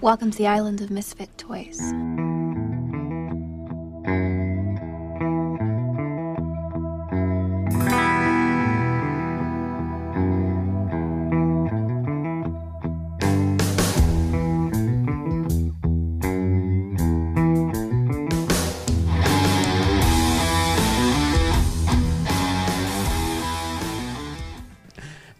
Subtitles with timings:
[0.00, 1.80] Welcome to the island of misfit toys.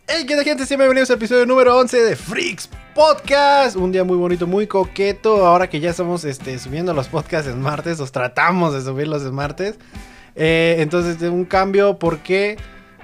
[0.08, 0.64] Hey, ¿qué tal gente?
[0.66, 2.68] Bienvenidos al episodio número 11 de Freaks
[2.98, 3.76] Podcast.
[3.76, 5.46] Un día muy bonito, muy coqueto.
[5.46, 9.32] Ahora que ya estamos este, subiendo los podcasts en martes, los tratamos de subirlos en
[9.36, 9.78] martes.
[10.34, 12.56] Eh, entonces, un cambio porque...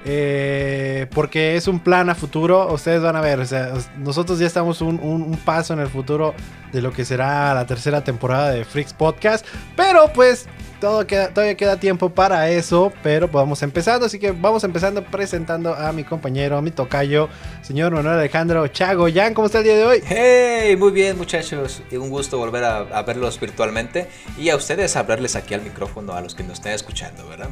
[0.06, 2.72] Eh, porque es un plan a futuro.
[2.72, 5.88] Ustedes van a ver, o sea, nosotros ya estamos un, un, un, paso en el
[5.88, 6.34] futuro
[6.72, 9.46] de lo que será la tercera temporada de Freaks Podcast.
[9.76, 10.46] Pero pues
[10.78, 12.92] todo queda, todavía queda tiempo para eso.
[13.02, 14.04] Pero pues vamos empezando.
[14.04, 17.30] Así que vamos empezando presentando a mi compañero, a mi tocayo,
[17.62, 19.06] señor Manuel Alejandro Chago.
[19.12, 20.02] Jan, ¿cómo está el día de hoy?
[20.06, 21.82] Hey, muy bien muchachos.
[21.92, 24.08] Un gusto volver a, a verlos virtualmente.
[24.36, 27.48] Y a ustedes hablarles aquí al micrófono a los que nos estén escuchando, ¿verdad?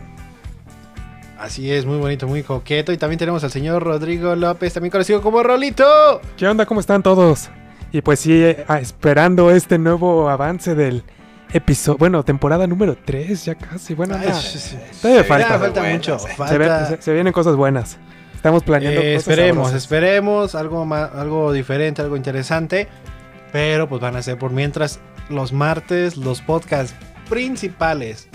[1.42, 2.92] Así es, muy bonito, muy coqueto.
[2.92, 6.20] Y también tenemos al señor Rodrigo López, también conocido como Rolito.
[6.36, 6.66] ¿Qué onda?
[6.66, 7.50] ¿Cómo están todos?
[7.90, 8.42] Y pues sí,
[8.80, 11.02] esperando este nuevo avance del
[11.52, 13.94] episodio, bueno, temporada número 3 ya casi.
[13.94, 14.76] Bueno, Ay, nada, sí, sí.
[15.02, 15.58] todavía falta.
[15.58, 16.18] Falta mucho.
[16.18, 17.98] Se, falta- ve- se- se vienen cosas buenas.
[18.34, 19.82] Estamos planeando Eh, cosas esperemos, sabrosas.
[19.82, 22.88] esperemos algo más, algo diferente, algo interesante.
[23.52, 26.94] Pero pues van a ser por mientras los martes, los podcasts
[27.28, 28.28] principales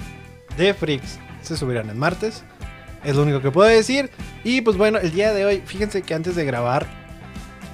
[0.58, 2.44] de Freaks se subirán en martes.
[3.03, 4.09] Es lo único que puedo decir.
[4.44, 6.86] Y pues bueno, el día de hoy, fíjense que antes de grabar,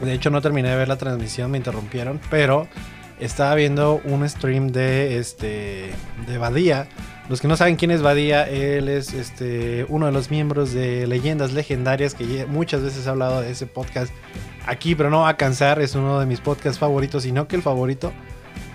[0.02, 2.68] de hecho no terminé de ver la transmisión, me interrumpieron, pero
[3.20, 5.92] estaba viendo un stream de este
[6.28, 6.88] de Badía.
[7.30, 11.08] Los que no saben quién es Badía, él es este uno de los miembros de
[11.08, 14.12] Leyendas Legendarias que muchas veces he hablado de ese podcast
[14.66, 17.56] aquí, pero no va a cansar, es uno de mis podcasts favoritos, y no que
[17.56, 18.12] el favorito.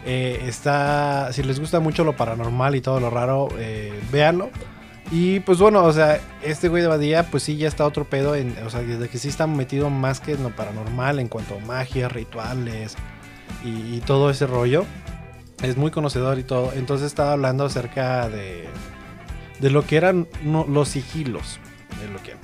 [0.06, 4.50] Eh, está, si les gusta mucho lo paranormal y todo lo raro, eh, véanlo.
[5.10, 8.34] Y pues bueno, o sea, este güey de Badía, pues sí, ya está otro pedo.
[8.34, 11.56] En, o sea, desde que sí está metido más que en lo paranormal en cuanto
[11.56, 12.96] a magia, rituales
[13.64, 14.84] y, todo ese rollo.
[15.62, 16.72] Es muy conocedor y todo.
[16.74, 18.68] Entonces estaba hablando acerca de,
[19.60, 21.58] de lo que eran los sigilos.
[22.00, 22.34] De lo que.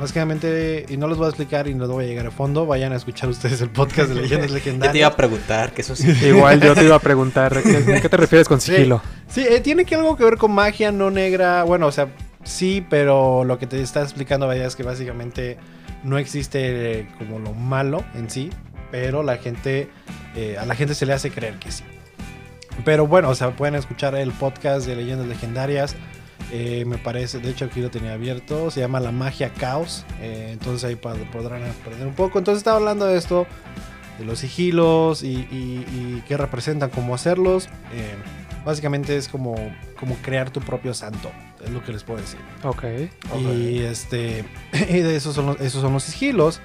[0.00, 2.64] Básicamente, y no los voy a explicar y no les voy a llegar a fondo.
[2.66, 4.96] Vayan a escuchar ustedes el podcast de Leyendas Ya te Legendarias.
[4.96, 6.10] iba a preguntar que eso sí.
[6.26, 8.72] Igual yo te iba a preguntar, ¿qué- ¿a qué te refieres con Sí.
[8.72, 9.02] sigilo?
[9.28, 11.62] Sí, eh, tiene que algo que ver con magia no negra.
[11.64, 12.08] Bueno, o sea,
[12.42, 15.58] sí, pero lo que te está explicando vaya es que básicamente
[16.02, 18.50] no existe eh, como lo malo en sí,
[18.90, 19.90] pero la gente,
[20.34, 21.84] eh, a la gente se le hace creer que sí.
[22.84, 25.94] Pero bueno, o sea, pueden escuchar el podcast de Leyendas Legendarias.
[26.52, 30.04] Eh, me parece, de hecho aquí lo tenía abierto, se llama La Magia Caos.
[30.20, 32.38] eh, entonces ahí podrán aprender un poco.
[32.38, 33.46] Entonces estaba hablando de esto,
[34.18, 37.68] de los sigilos y, y- y qué representan, cómo hacerlos.
[37.92, 38.14] eh,
[38.64, 39.54] Básicamente es como,
[39.98, 41.30] como crear tu propio santo,
[41.64, 42.38] es lo que les puedo decir.
[42.62, 42.84] Ok.
[43.40, 44.44] Y este
[44.90, 46.60] y de esos son los, esos son los sigilos.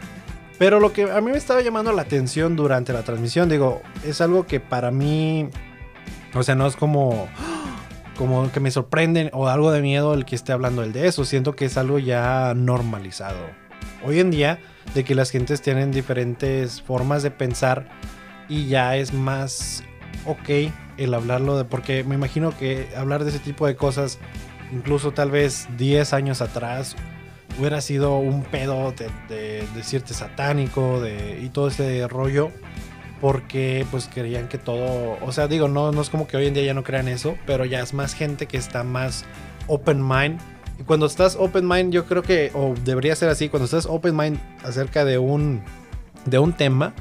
[0.57, 4.19] Pero lo que a mí me estaba llamando la atención durante la transmisión, digo, es
[4.19, 5.47] algo que para mí,
[6.33, 7.29] o sea, no es como
[8.17, 11.25] como que me sorprende o algo de miedo el que esté hablando él de eso.
[11.25, 13.39] Siento que es algo ya normalizado.
[14.03, 14.59] Hoy en día,
[14.93, 17.87] de que las gentes tienen diferentes formas de pensar
[18.47, 19.83] y ya es más
[20.25, 24.19] ok el hablarlo de porque me imagino que hablar de ese tipo de cosas
[24.71, 26.95] incluso tal vez 10 años atrás
[27.59, 32.51] hubiera sido un pedo de, de decirte satánico de, y todo ese rollo
[33.25, 36.53] porque pues creían que todo o sea digo no, no es como que hoy en
[36.53, 39.25] día ya no crean eso pero ya es más gente que está más
[39.65, 40.39] open mind
[40.79, 44.15] y cuando estás open mind yo creo que o debería ser así cuando estás open
[44.15, 45.63] mind acerca de un
[46.25, 46.93] de un tema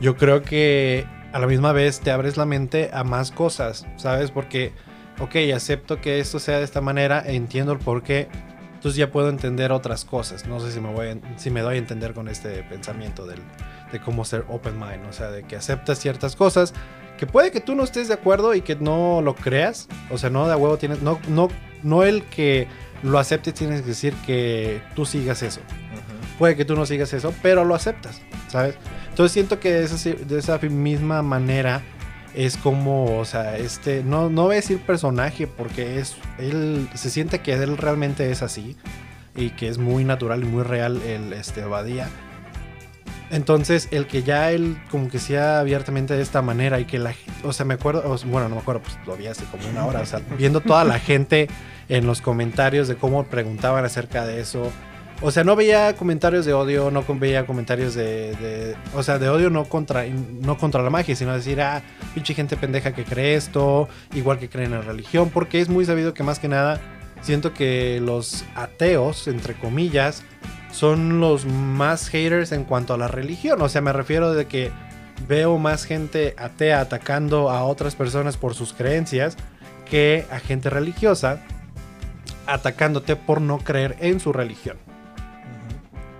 [0.00, 4.30] yo creo que a la misma vez te abres la mente a más cosas, ¿sabes?
[4.30, 4.72] Porque,
[5.20, 8.28] ok, acepto que esto sea de esta manera, entiendo el por qué,
[8.74, 10.46] entonces ya puedo entender otras cosas.
[10.46, 13.40] No sé si me, voy si me doy a entender con este pensamiento del,
[13.92, 16.74] de cómo ser open mind, o sea, de que aceptas ciertas cosas
[17.16, 20.30] que puede que tú no estés de acuerdo y que no lo creas, o sea,
[20.30, 21.48] no de a huevo tienes, no, no,
[21.82, 22.68] no el que
[23.02, 25.60] lo aceptes tienes que decir que tú sigas eso.
[26.38, 28.76] Puede que tú no sigas eso, pero lo aceptas, ¿sabes?
[29.08, 31.82] Entonces siento que de esa, de esa misma manera
[32.34, 37.08] es como, o sea, este, no, no voy a decir personaje porque es, él se
[37.08, 38.76] siente que él realmente es así
[39.34, 42.10] y que es muy natural y muy real el este Badía.
[43.30, 47.12] Entonces, el que ya él como que sea abiertamente de esta manera y que la
[47.42, 49.84] o sea, me acuerdo, o bueno, no me acuerdo, pues lo vi hace como una
[49.84, 51.48] hora, o sea, viendo toda la gente
[51.88, 54.70] en los comentarios de cómo preguntaban acerca de eso,
[55.22, 59.28] o sea, no veía comentarios de odio, no veía comentarios de, de- o sea, de
[59.28, 61.82] odio no contra, no contra la magia, sino decir, ah,
[62.14, 65.84] pinche gente pendeja que cree esto, igual que creen en la religión, porque es muy
[65.84, 66.80] sabido que más que nada
[67.22, 70.22] siento que los ateos, entre comillas,
[70.76, 73.62] son los más haters en cuanto a la religión.
[73.62, 74.70] O sea, me refiero de que
[75.26, 79.38] veo más gente atea atacando a otras personas por sus creencias
[79.90, 81.40] que a gente religiosa
[82.46, 84.76] atacándote por no creer en su religión.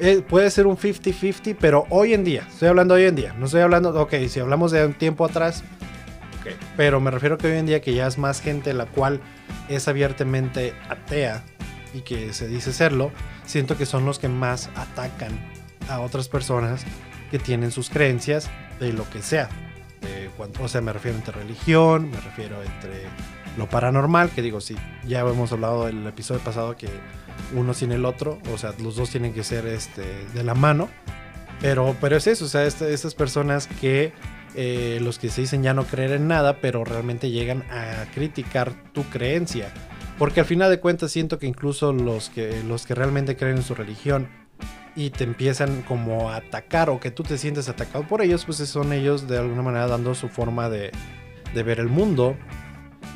[0.00, 3.46] Eh, puede ser un 50-50, pero hoy en día, estoy hablando hoy en día, no
[3.46, 5.64] estoy hablando, ok, si hablamos de un tiempo atrás,
[6.40, 9.20] ok, pero me refiero que hoy en día que ya es más gente la cual
[9.68, 11.44] es abiertamente atea
[11.94, 13.10] y que se dice serlo,
[13.46, 15.32] siento que son los que más atacan
[15.88, 16.84] a otras personas
[17.30, 18.50] que tienen sus creencias
[18.80, 19.48] de lo que sea.
[20.36, 23.04] Cuanto- o sea, me refiero entre religión, me refiero entre
[23.56, 24.76] lo paranormal, que digo, sí,
[25.06, 26.88] ya hemos hablado del episodio pasado que
[27.54, 30.02] uno sin el otro, o sea, los dos tienen que ser este,
[30.34, 30.90] de la mano,
[31.62, 34.12] pero, pero es eso, o sea, este- estas personas que
[34.58, 38.72] eh, los que se dicen ya no creer en nada, pero realmente llegan a criticar
[38.92, 39.70] tu creencia.
[40.18, 43.62] Porque al final de cuentas siento que incluso los que, los que realmente creen en
[43.62, 44.28] su religión
[44.94, 48.56] y te empiezan como a atacar o que tú te sientes atacado por ellos, pues
[48.56, 50.90] son ellos de alguna manera dando su forma de,
[51.54, 52.34] de ver el mundo.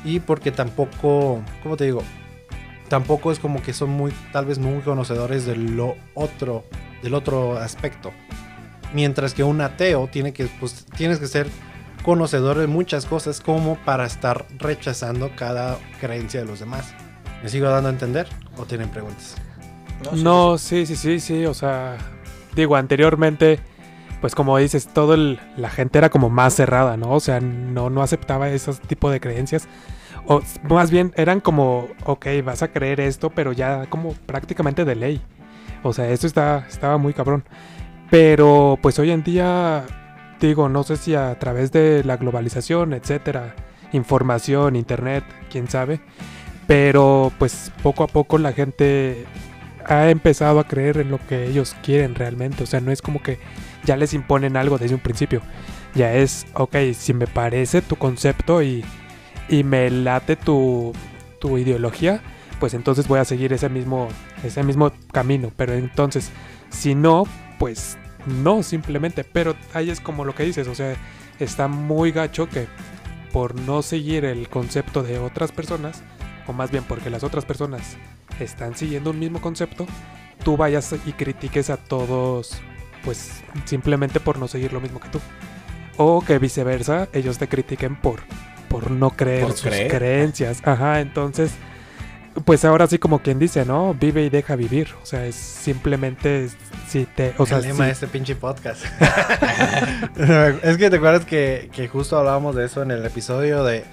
[0.05, 2.03] Y porque tampoco, ¿cómo te digo?
[2.87, 6.65] Tampoco es como que son muy, tal vez muy conocedores de lo otro,
[7.01, 8.11] del otro aspecto.
[8.93, 11.47] Mientras que un ateo tiene que, pues, tienes que ser
[12.03, 16.93] conocedor de muchas cosas como para estar rechazando cada creencia de los demás.
[17.43, 18.27] ¿Me sigo dando a entender?
[18.57, 19.35] ¿O tienen preguntas?
[20.15, 21.45] No, sí, sí, sí, sí.
[21.45, 21.97] O sea,
[22.55, 23.59] digo, anteriormente,
[24.19, 27.11] pues como dices, todo el- la gente era como más cerrada, ¿no?
[27.11, 29.67] O sea, no, no aceptaba ese tipo de creencias.
[30.27, 34.95] O más bien eran como, ok, vas a creer esto, pero ya como prácticamente de
[34.95, 35.21] ley.
[35.83, 37.43] O sea, esto está, estaba muy cabrón.
[38.11, 39.85] Pero pues hoy en día,
[40.47, 43.55] digo, no sé si a través de la globalización, etcétera,
[43.93, 45.99] información, internet, quién sabe.
[46.67, 49.25] Pero pues poco a poco la gente
[49.85, 52.63] ha empezado a creer en lo que ellos quieren realmente.
[52.63, 53.39] O sea, no es como que
[53.83, 55.41] ya les imponen algo desde un principio.
[55.95, 58.85] Ya es, ok, si me parece tu concepto y,
[59.49, 60.93] y me late tu,
[61.39, 62.21] tu ideología,
[62.59, 64.07] pues entonces voy a seguir ese mismo,
[64.43, 65.51] ese mismo camino.
[65.57, 66.31] Pero entonces,
[66.69, 67.23] si no,
[67.59, 69.23] pues no, simplemente.
[69.23, 70.95] Pero ahí es como lo que dices, o sea,
[71.39, 72.67] está muy gacho que
[73.31, 76.03] por no seguir el concepto de otras personas,
[76.47, 77.97] o más bien porque las otras personas
[78.39, 79.85] están siguiendo un mismo concepto,
[80.43, 82.59] tú vayas y critiques a todos,
[83.05, 85.19] pues simplemente por no seguir lo mismo que tú.
[85.97, 88.21] O que viceversa, ellos te critiquen por,
[88.69, 89.91] por no creer Por sus creer.
[89.91, 90.61] creencias.
[90.65, 91.51] Ajá, entonces,
[92.45, 93.93] pues ahora sí como quien dice, ¿no?
[93.93, 94.89] Vive y deja vivir.
[95.01, 96.49] O sea, es simplemente
[96.87, 97.33] si te...
[97.37, 98.83] O sea, el lema si- de este pinche podcast.
[100.63, 103.83] es que te acuerdas que, que justo hablábamos de eso en el episodio de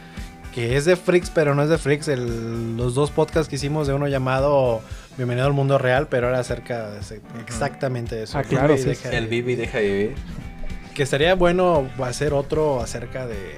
[0.54, 2.08] que es de Freaks, pero no es de Freaks.
[2.08, 4.80] el- los dos podcasts que hicimos de uno llamado
[5.16, 8.38] Bienvenido al Mundo Real, pero era acerca de ese- exactamente de eso.
[8.38, 8.88] Ah, claro, Vive y sí.
[9.02, 9.44] deja El vivir.
[9.44, 10.14] vive y deja vivir.
[10.94, 13.56] Que estaría bueno hacer otro acerca de,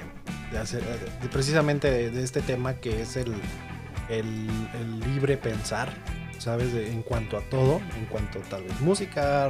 [0.51, 0.81] de hacer,
[1.21, 3.33] de precisamente de, de este tema que es el,
[4.19, 4.47] el,
[4.79, 5.89] el libre pensar,
[6.37, 6.73] ¿sabes?
[6.73, 9.49] De- en cuanto a todo, en cuanto tal vez música,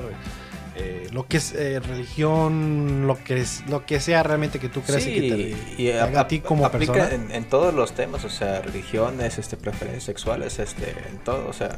[0.76, 4.82] eh, lo que es eh, religión, lo que es, lo que sea realmente que tú
[4.82, 7.14] creas y que te, y te haga a ti como aplica persona.
[7.16, 11.54] En, en todos los temas, o sea, religiones, este, preferencias sexuales, este, en todo, o
[11.54, 11.78] sea,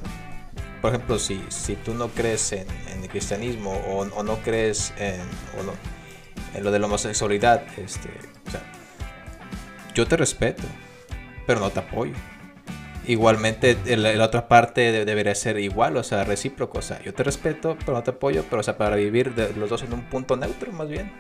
[0.81, 4.93] por ejemplo, si, si tú no crees en, en el cristianismo o, o no crees
[4.97, 5.21] en,
[5.59, 5.73] o no-
[6.53, 8.09] en lo de la homosexualidad, este,
[8.47, 8.61] o sea,
[9.95, 10.63] yo te respeto,
[11.47, 12.13] pero no te apoyo.
[13.05, 16.79] Igualmente, en la, otra parte de- debería ser igual, o sea, recíproco.
[16.79, 19.53] O sea, yo te respeto, pero no te apoyo, pero o sea, para vivir de-
[19.53, 21.11] los dos en un punto neutro, más bien.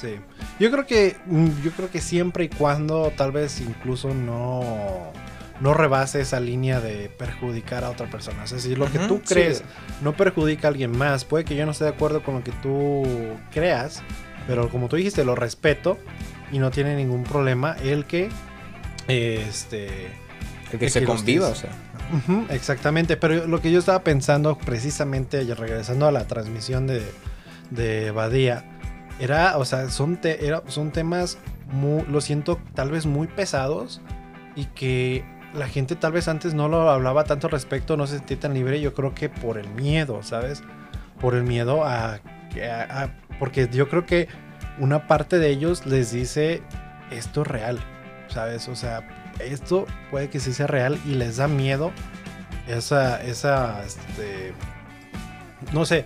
[0.00, 0.16] Sí.
[0.58, 5.12] Yo creo que mm, yo creo que siempre y cuando tal vez incluso no
[5.60, 8.44] no rebase esa línea de perjudicar a otra persona.
[8.44, 9.34] Es decir, lo que tú sí.
[9.34, 9.62] crees
[10.00, 11.26] no perjudica a alguien más.
[11.26, 13.02] Puede que yo no esté de acuerdo con lo que tú
[13.52, 14.02] creas,
[14.46, 15.98] pero como tú dijiste, lo respeto
[16.50, 18.30] y no tiene ningún problema el que
[19.08, 20.08] este
[20.72, 21.70] El que se conviva, o sea.
[22.50, 27.04] Exactamente, pero lo que yo estaba pensando precisamente, y regresando a la transmisión de,
[27.70, 28.64] de Badía,
[29.20, 31.38] era, o sea, son, te- era- son temas,
[31.72, 34.00] muy, lo siento, tal vez muy pesados
[34.56, 35.24] y que
[35.54, 38.54] la gente tal vez antes no lo hablaba tanto al respecto, no se sentía tan
[38.54, 40.62] libre, yo creo que por el miedo, ¿sabes?
[41.20, 42.18] Por el miedo a, a-
[43.02, 44.26] a- porque yo creo que
[44.78, 46.62] una parte de ellos les dice,
[47.10, 47.78] esto es real,
[48.32, 48.68] ¿sabes?
[48.68, 51.92] O sea, esto puede que sí sea real y les da miedo
[52.68, 54.52] esa, esa, este,
[55.72, 56.04] no sé,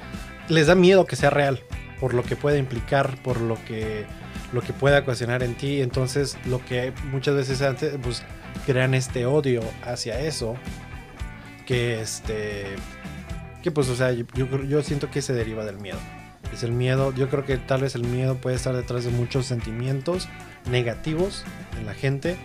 [0.48, 1.60] les da miedo que sea real,
[2.00, 4.06] por lo que puede implicar, por lo que,
[4.52, 5.80] lo que pueda ocasionar en ti.
[5.80, 8.22] Entonces, lo que muchas veces antes, pues,
[8.66, 10.56] crean este odio hacia eso,
[11.66, 12.76] que este,
[13.62, 15.98] que pues, o sea, yo, yo, siento que se deriva del miedo.
[16.52, 19.46] Es el miedo, yo creo que tal vez el miedo puede estar detrás de muchos
[19.46, 20.28] sentimientos
[20.70, 21.44] negativos
[21.78, 22.36] en la gente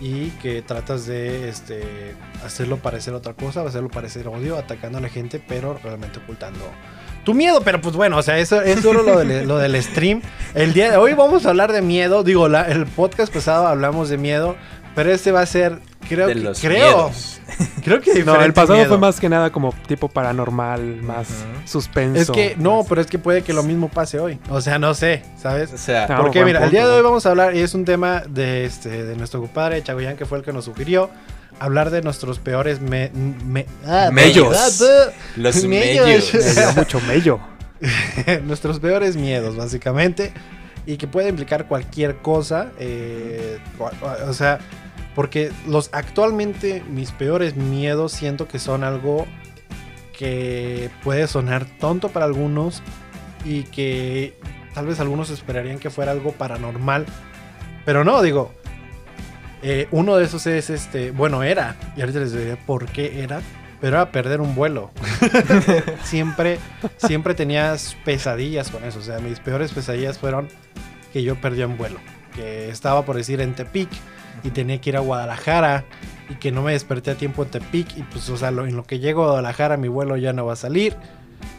[0.00, 5.08] y que tratas de este, hacerlo parecer otra cosa, hacerlo parecer odio, atacando a la
[5.08, 6.60] gente, pero realmente ocultando
[7.24, 7.60] tu miedo.
[7.62, 10.22] Pero pues bueno, o sea, eso es del, lo del stream.
[10.54, 12.22] El día de hoy vamos a hablar de miedo.
[12.22, 14.56] Digo, la, el podcast pasado hablamos de miedo,
[14.98, 15.78] pero este va a ser,
[16.08, 17.40] creo de que, los creo, miedos.
[17.84, 18.88] creo que No, el pasado miedo.
[18.88, 21.28] fue más que nada como tipo paranormal, más
[21.64, 22.20] suspenso.
[22.20, 24.40] Es que no, más- pero es que puede que lo mismo pase hoy.
[24.50, 25.72] O sea, no sé, ¿sabes?
[25.72, 27.74] O sea, Ah, Porque mira, el punto, día de hoy vamos a hablar, y es
[27.74, 31.10] un tema de, este, de nuestro compadre Chagoyán, que fue el que nos sugirió,
[31.60, 34.48] hablar de nuestros peores me, me- ah, Mellos.
[35.36, 35.64] los mellos.
[35.64, 36.34] medios.
[36.34, 37.38] Me dio mucho mello.
[38.44, 40.32] nuestros peores miedos, básicamente,
[40.86, 43.92] y que puede implicar cualquier cosa, eh, cua-
[44.28, 44.58] o sea,
[45.18, 49.26] porque los actualmente mis peores miedos siento que son algo
[50.16, 52.84] que puede sonar tonto para algunos
[53.44, 54.38] y que
[54.74, 57.04] tal vez algunos esperarían que fuera algo paranormal,
[57.84, 58.52] pero no, digo,
[59.60, 63.40] eh, uno de esos es este, bueno, era, y ahorita les diré por qué era,
[63.80, 64.92] pero era perder un vuelo.
[66.04, 66.60] siempre,
[66.96, 70.46] siempre tenías pesadillas con eso, o sea, mis peores pesadillas fueron
[71.12, 71.98] que yo perdí un vuelo,
[72.36, 73.88] que estaba por decir en Tepic
[74.44, 75.84] y tenía que ir a Guadalajara
[76.30, 78.76] y que no me desperté a tiempo en Tepic y pues, o sea, lo- en
[78.76, 80.94] lo que llego a Guadalajara mi vuelo ya no va a salir.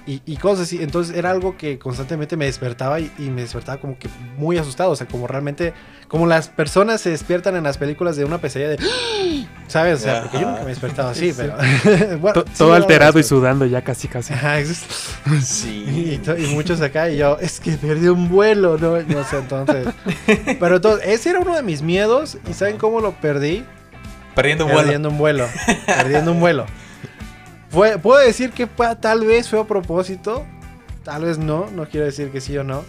[0.05, 3.79] Y, y cosas así, entonces era algo que constantemente me despertaba y, y me despertaba
[3.79, 5.73] como que muy asustado, o sea, como realmente,
[6.07, 8.79] como las personas se despiertan en las películas de una pesadilla de,
[9.67, 9.99] ¿sabes?
[9.99, 11.37] O sea, porque yo nunca me he despertado así, Sí.
[11.37, 12.17] pero...
[12.19, 14.33] bueno, To- sí, todo alterado y sudando ya casi casi.
[14.33, 14.83] Ajá, es-
[15.31, 16.19] y, Sí.
[16.39, 18.99] y muchos acá y yo, es que perdí un vuelo, ¿no?
[19.03, 19.87] No sé, entonces...
[20.59, 23.63] Pero entonces, ese era uno de mis miedos y ¿saben cómo lo perdí?
[24.33, 24.83] Perdiendo un vuelo.
[24.87, 25.47] Perdiendo un vuelo.
[25.85, 26.65] perdiendo un vuelo.
[27.69, 30.45] Fue, puedo decir que fue- tal vez fue a propósito,
[31.03, 32.83] tal vez no, no quiero decir que sí o no.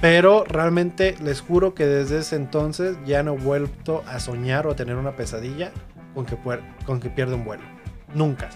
[0.00, 4.72] Pero realmente les juro que desde ese entonces ya no he vuelto a soñar o
[4.72, 5.72] a tener una pesadilla
[6.14, 6.36] con que,
[6.84, 7.62] con que pierdo un vuelo.
[8.14, 8.50] Nunca.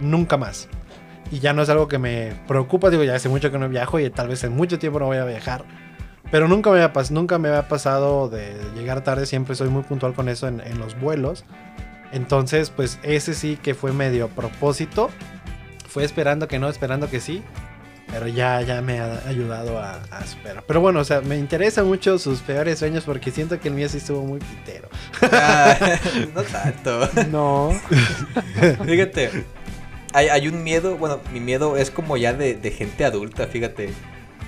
[0.00, 0.68] Nunca más.
[1.30, 2.88] Y ya no es algo que me preocupa.
[2.88, 5.18] Digo, ya hace mucho que no viajo y tal vez en mucho tiempo no voy
[5.18, 5.64] a viajar.
[6.30, 9.26] Pero nunca me había, nunca me había pasado de llegar tarde.
[9.26, 11.44] Siempre soy muy puntual con eso en, en los vuelos.
[12.12, 15.10] Entonces, pues ese sí que fue medio a propósito.
[15.88, 17.42] Fue esperando que no, esperando que sí.
[18.12, 20.64] Pero ya, ya me ha ayudado a, a superar.
[20.66, 23.88] Pero bueno, o sea, me interesan mucho sus peores sueños porque siento que el mío
[23.88, 24.88] sí estuvo muy pitero.
[25.30, 25.76] Ah,
[26.34, 27.08] no tanto.
[27.30, 27.80] No.
[28.84, 29.44] Fíjate.
[30.12, 33.90] Hay, hay un miedo, bueno, mi miedo es como ya de, de gente adulta, fíjate.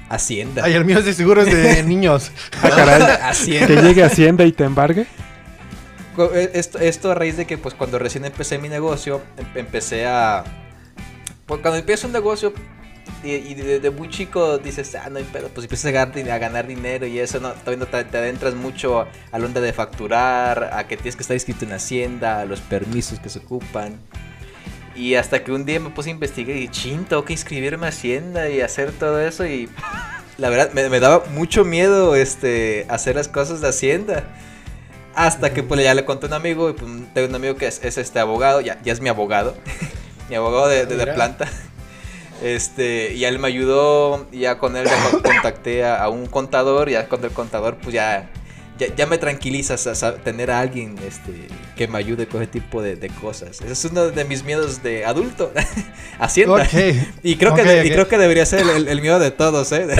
[0.08, 0.64] Hacienda.
[0.64, 2.32] Ay, el mío de seguro es de niños.
[2.62, 2.98] Ah, caray.
[3.06, 3.82] Que Hacienda.
[3.82, 5.06] llegue Hacienda y te embargue.
[6.14, 10.06] Co- e- Esto, a raíz de que pues cuando recién empecé mi negocio, em- empecé
[10.06, 10.44] a...
[11.46, 12.52] Pues cuando empiezas un negocio
[13.24, 17.06] y, y de, muy chico dices, ah, no hay pedo, pues empiezas a ganar, dinero
[17.06, 20.96] y eso, no, todavía no te, adentras mucho a la onda de facturar, a que
[20.96, 24.00] tienes que estar inscrito en Hacienda, a los permisos que se ocupan.
[24.94, 27.86] Y hasta que un día me puse a investigar y dije, chin, tengo que inscribirme
[27.86, 29.68] a Hacienda y hacer todo eso y...
[30.38, 34.24] La verdad, me, me daba mucho miedo este, hacer las cosas de Hacienda.
[35.14, 37.66] Hasta que pues ya le conté a un amigo, y pues, tengo un amigo que
[37.66, 39.54] es, es, este abogado, ya, ya es mi abogado,
[40.30, 41.14] mi abogado de, Mira.
[41.14, 41.48] planta.
[42.42, 46.88] Este, y él me ayudó, ya con él ya con- contacté a, a un contador,
[46.88, 48.30] y ya con el contador pues ya,
[48.78, 49.76] ya, ya me tranquiliza
[50.24, 51.32] tener a alguien este,
[51.76, 53.60] que me ayude con ese tipo de, de cosas.
[53.60, 55.52] Ese es uno de mis miedos de adulto,
[56.18, 56.66] Hacienda.
[57.22, 59.86] Y creo, que, y creo que debería ser el, el- el miedo de todos, ¿eh?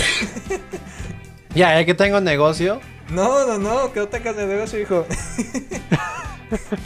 [1.55, 2.81] Ya, ya que tengo negocio.
[3.11, 5.07] No, no, no, que no tengas de negocio, hijo.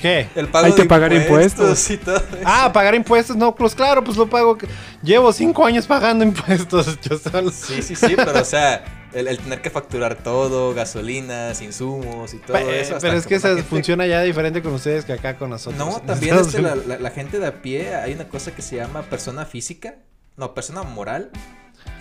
[0.01, 0.29] ¿Qué?
[0.37, 1.91] El pago Hay que de pagar impuestos.
[1.91, 2.27] y todo eso.
[2.45, 3.37] Ah, pagar impuestos.
[3.37, 4.57] No, pues claro, pues lo pago.
[5.03, 6.99] Llevo cinco años pagando impuestos.
[7.09, 7.51] Yo solo.
[7.51, 12.39] Sí, sí, sí, pero o sea, el, el tener que facturar todo, gasolinas, insumos y
[12.39, 12.99] todo eso.
[13.01, 15.79] pero es que gente- funcién ya diferente con ustedes que acá con nosotros.
[15.85, 16.87] No, también este, la, Unidos.
[16.87, 19.97] la- la gente de a pie, hay una cosa que se llama persona física,
[20.37, 21.31] no, persona moral.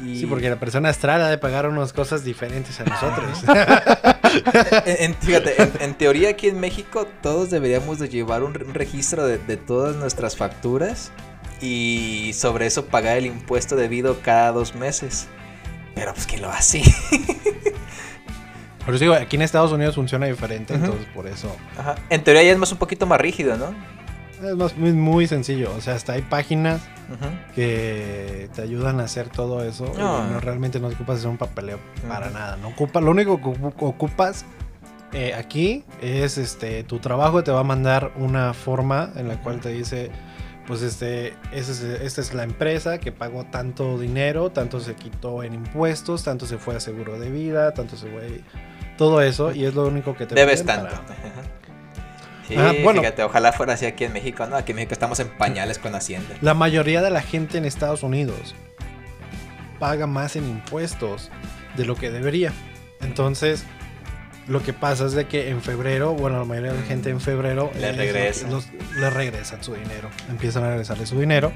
[0.04, 3.44] Y Sí, porque la persona astral ha de pagar unas cosas diferentes a nosotros.
[4.86, 8.66] en, en- fíjate, en, en teoría aquí en México todos deberíamos de llevar un, re-
[8.66, 11.12] un registro de, de todas nuestras facturas
[11.62, 15.28] y sobre eso pagar el impuesto debido cada dos meses.
[15.96, 16.82] Pero pues ¿quién lo hace?
[18.86, 21.56] Por eso digo, aquí en Estados Unidos funciona diferente, entonces por eso.
[21.78, 21.96] Ajá.
[22.10, 23.74] En teoría ya es más un poquito más rígido, ¿no?
[24.44, 25.72] Es más, es muy sencillo.
[25.78, 26.82] O sea, hasta hay páginas
[27.54, 29.92] que te ayudan a hacer todo eso.
[29.96, 30.28] y No.
[30.30, 32.58] No, realmente no ocupas hacer un papeleo para nada.
[32.58, 34.46] No ocupa, lo único que ocu- ocupas
[35.14, 39.62] eh, aquí es este tu trabajo te va a mandar una forma en la cual
[39.62, 40.12] te dice
[40.68, 45.44] pues este ese es- esta es la empresa que pagó tanto dinero, tanto se quitó
[45.44, 48.42] en impuestos, tanto se fue a seguro de vida, tanto se fue
[48.98, 50.90] todo eso y es lo único que te Debes tanto.
[50.96, 51.16] para-.
[52.48, 53.02] Sí, Ajá, bueno.
[53.02, 54.56] fíjate, ojalá fuera así aquí en México, ¿no?
[54.56, 56.36] Aquí en México estamos en pañales con Hacienda.
[56.42, 58.54] La mayoría de la gente en Estados Unidos
[59.80, 61.32] paga más en impuestos
[61.76, 62.54] de lo que debería.
[63.02, 63.64] Entonces,
[64.48, 67.20] lo que pasa es de que en febrero, bueno, la mayoría de la gente en
[67.20, 67.92] febrero Le
[68.50, 70.10] los- le regresan su dinero.
[70.30, 71.52] Empiezan a regresarle su dinero.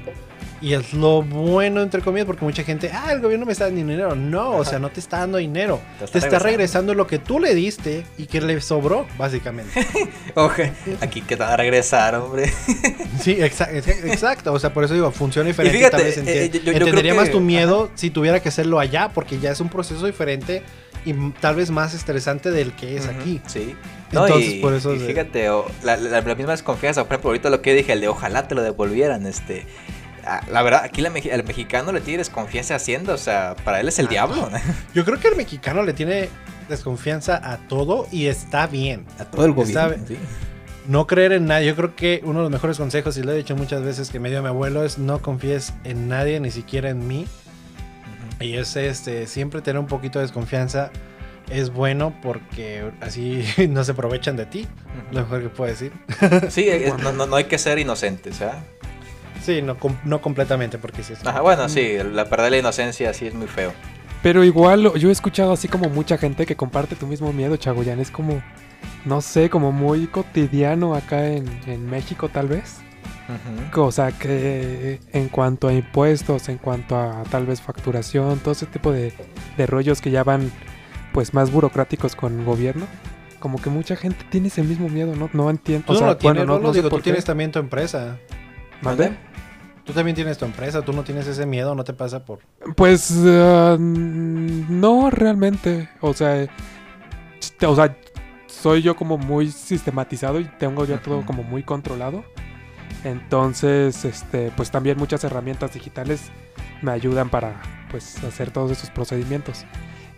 [0.62, 3.78] Y es lo bueno, entre comillas, porque mucha gente, ah, el gobierno me está dando
[3.78, 4.14] dinero.
[4.14, 5.80] No, o sea, no te está dando dinero.
[5.98, 6.44] Te Te está regresando.
[6.46, 9.86] regresando lo que tú le diste y que le sobró, básicamente.
[10.34, 12.52] Oje, aquí que te van a regresar, hombre.
[13.20, 14.52] Sí, exa- exa- exacto.
[14.52, 15.78] O sea, por eso digo, funciona diferente.
[15.78, 18.48] fíjate, tal vez eh, enti- eh, yo- entendería que- más tu miedo si tuviera que
[18.50, 20.62] hacerlo allá, porque ya es un proceso diferente
[21.06, 23.40] y tal vez más estresante del que es aquí.
[23.46, 23.74] Sí.
[24.12, 27.30] No, Entonces, y, por eso y fíjate, o- la, la- la misma desconfianza, por ejemplo,
[27.30, 29.64] ahorita lo que dije, el de ojalá te lo devolvieran, este...
[30.36, 33.88] ah, La verdad, aquí la el mexicano le tiene desconfianza haciendo, o sea, para él
[33.88, 34.50] es el Ah, diablo.
[34.94, 36.28] Yo creo que el mexicano le tiene
[36.68, 39.04] desconfianza a todo y está bien.
[39.18, 39.96] A todo el gobierno.
[40.06, 40.16] sí.
[40.88, 41.66] No creer en nadie.
[41.68, 44.18] Yo creo que uno de los mejores consejos, y lo he dicho muchas veces que
[44.18, 47.26] me dio mi abuelo, es no confíes en nadie, ni siquiera en mí.
[48.40, 50.90] Y es este, siempre tener un poquito de desconfianza
[51.50, 54.66] es bueno porque así no se aprovechan de ti.
[55.12, 55.92] Lo mejor que puedo decir.
[56.48, 58.62] Sí, es- no, no- no hay que ser inocentes, ¿ah?
[59.42, 61.26] Sí, no, com- no completamente porque sí es.
[61.26, 63.72] Ajá, bueno, sí, la perder la inocencia sí es muy feo.
[64.22, 68.00] Pero igual yo he escuchado así como mucha gente que comparte tu mismo miedo, Chagoyán.
[68.00, 68.42] Es como,
[69.06, 72.78] no sé, como muy cotidiano acá en, en México tal vez.
[73.76, 78.66] O sea, que en cuanto a impuestos, en cuanto a tal vez facturación, todo ese
[78.66, 79.12] tipo de,
[79.56, 80.50] de rollos que ya van
[81.12, 82.86] pues más burocráticos con el gobierno.
[83.38, 85.30] Como que mucha gente tiene ese mismo miedo, ¿no?
[85.32, 85.86] No entiendo.
[85.86, 87.02] Tú o no sea, lo tienes, bueno, no, no sé digo, tú qué.
[87.04, 88.18] tienes también tu empresa.
[88.82, 89.16] ¿Mande?
[89.84, 92.38] Tú también tienes tu empresa, tú no tienes ese miedo, no te pasa por...
[92.76, 95.88] Pues ah, no realmente.
[96.00, 97.96] O sea, ch- o sea,
[98.46, 102.24] soy yo como muy sistematizado y tengo ya todo como muy controlado.
[103.04, 106.30] Entonces, este, pues también muchas herramientas digitales
[106.82, 109.64] me ayudan para pues hacer todos esos procedimientos.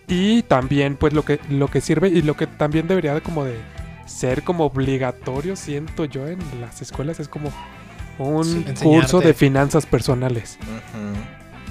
[0.09, 3.45] Y también pues lo que lo que sirve y lo que también debería de como
[3.45, 3.57] de
[4.05, 7.51] ser como obligatorio, siento yo en las escuelas es como
[8.19, 10.59] un Sí, curso de finanzas personales.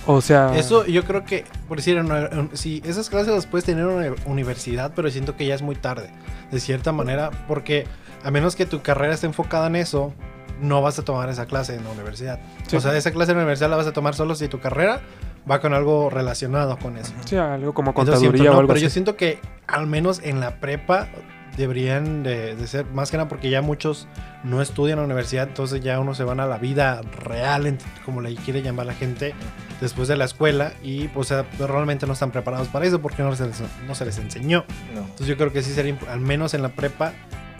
[0.07, 3.45] O sea, Eso yo creo que, por decir, en una- en- sí, esas clases las
[3.45, 6.09] puedes tener en una universidad, pero siento que ya es muy tarde,
[6.51, 7.85] de cierta manera, porque
[8.23, 10.11] a menos que tu carrera esté enfocada en eso,
[10.59, 12.39] no vas a tomar esa clase en la universidad.
[12.67, 12.75] Sí.
[12.77, 15.01] O sea, esa clase en la universidad la vas a tomar solo si tu carrera
[15.49, 17.13] va con algo relacionado con eso.
[17.25, 18.83] sí, algo como Entonces, contaduría siento, no, o algo pero así.
[18.83, 21.07] yo siento que al menos en la prepa
[21.57, 24.07] deberían de, de ser, más que nada porque ya muchos
[24.43, 28.21] no estudian en la universidad, entonces ya uno se van a la vida real, como
[28.21, 29.33] le quiere llamar la gente,
[29.81, 33.35] después de la escuela y pues sea, realmente no están preparados para eso porque no
[33.35, 34.65] se les, no se les enseñó.
[34.93, 35.01] No.
[35.01, 37.13] Entonces yo creo que sí sería, al menos en la prepa,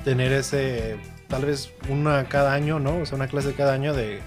[0.04, 2.98] tener ese, tal vez una cada año, ¿no?
[2.98, 4.22] O sea, una clase cada año de, de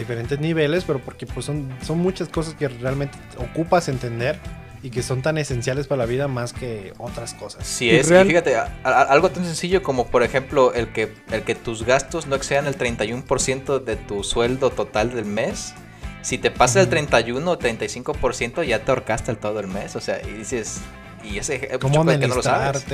[0.00, 4.38] diferentes niveles, pero porque pues son, son muchas cosas que realmente ocupas entender
[4.86, 7.66] y que son tan esenciales para la vida más que otras cosas.
[7.66, 11.42] Sí es, y fíjate, a- a- algo tan sencillo como por ejemplo el que, el
[11.42, 15.74] que tus gastos no excedan el 31% de tu sueldo total del mes.
[16.22, 19.96] Si te pasa el 31 o 35% ya te ahorcaste el todo el mes.
[19.96, 20.80] O sea, y dices,
[21.24, 22.84] y ese Cómo no lo sabes.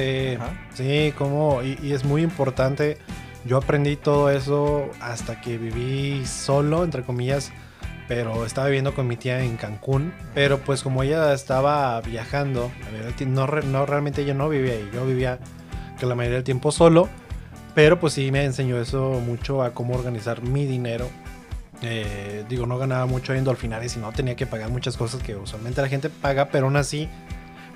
[0.75, 2.97] sí, cómo, y, y es muy importante.
[3.45, 7.53] Yo aprendí todo eso hasta que viví solo, entre comillas,
[8.09, 10.13] pero estaba viviendo con mi tía en Cancún.
[10.35, 12.71] Pero pues como ella estaba viajando,
[13.05, 15.39] la ti- no, no realmente ella no vivía ahí, yo vivía
[15.99, 17.09] que la mayoría del tiempo solo.
[17.75, 21.09] Pero pues sí me enseñó eso mucho a cómo organizar mi dinero.
[21.81, 25.35] Eh, digo, no ganaba mucho en Dolphinares y no tenía que pagar muchas cosas que
[25.35, 27.09] usualmente la gente paga, pero aún así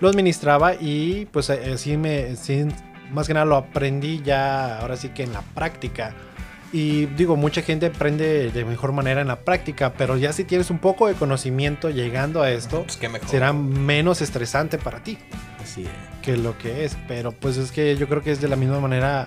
[0.01, 2.67] lo administraba y pues eh, sí me, sí,
[3.13, 6.15] más que nada lo aprendí ya ahora sí que en la práctica.
[6.73, 10.71] Y digo, mucha gente aprende de mejor manera en la práctica, pero ya si tienes
[10.71, 13.29] un poco de conocimiento llegando a esto, Pues qué mejor.
[13.29, 15.17] será menos estresante para ti
[15.63, 15.89] Así es.
[16.23, 16.97] que lo que es.
[17.09, 19.27] Pero pues es que yo creo que es de la misma manera.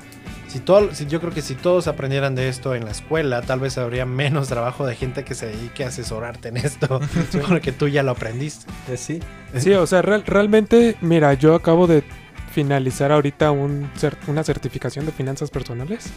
[0.50, 3.60] Si todo, si, yo creo que si todos aprendieran de esto en la escuela, tal
[3.60, 7.00] vez habría menos trabajo de gente que se dedique a asesorarte en esto,
[7.48, 8.66] porque tú ya lo aprendiste.
[8.98, 9.20] Sí.
[9.56, 12.04] Sí, o sea, real- realmente, mira, yo acabo de
[12.52, 16.08] finalizar ahorita un cer- una certificación de finanzas personales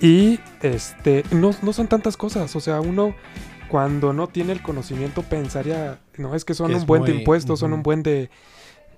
[0.00, 2.54] Y este, no, no son tantas cosas.
[2.56, 3.14] O sea, uno
[3.68, 7.60] cuando no tiene el conocimiento pensaría, no, es que son Que un buen de impuestos,
[7.60, 8.30] son un buen de,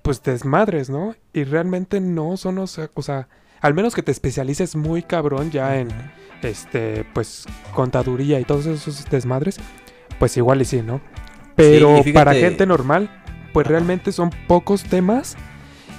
[0.03, 1.17] pues, desmadres, ¿no?
[1.33, 3.29] Y realmente no son, o sea, o sea,
[3.61, 5.89] al menos que te especialices muy cabrón ya en,
[6.43, 9.59] este, pues, contaduría y todos esos desmadres,
[10.19, 11.01] pues igual y sí, ¿no?
[11.57, 13.11] Pero fíjate- para gente normal,
[13.53, 13.73] pues Ajá.
[13.73, 15.37] realmente son pocos temas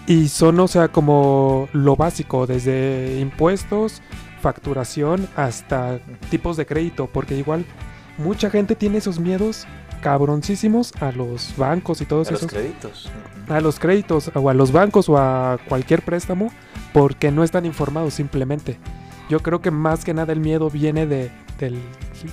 [0.08, 4.02] y son, o sea, como lo básico, desde impuestos,
[4.42, 6.00] facturación, hasta
[6.30, 7.64] tipos de crédito, porque igual
[8.18, 9.66] mucha gente tiene esos miedos
[10.02, 13.10] cabroncísimos a los bancos y todos A los esos créditos.
[13.48, 16.52] A los créditos o a los bancos o a cualquier préstamo
[16.94, 18.78] porque no están informados simplemente.
[19.30, 21.80] Yo creo que más que nada el miedo viene de, del-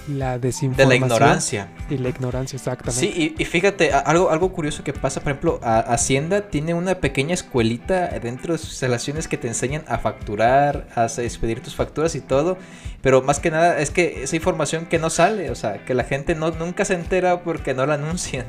[0.09, 0.89] la De desinformación.
[0.89, 1.69] la ignorancia.
[1.91, 3.01] Y la ignorancia, exactamente.
[3.01, 6.97] Sí, y, y fíjate, algo, algo curioso que pasa, por ejemplo, a- Hacienda tiene una
[6.97, 12.15] pequeña escuelita dentro de sus instalaciones que te enseñan a facturar, a expedir tus facturas
[12.15, 12.59] y todo,
[13.03, 16.05] pero más que nada es que esa información que no sale, o sea, que la
[16.05, 18.47] gente no, nunca se entera porque no la anuncian.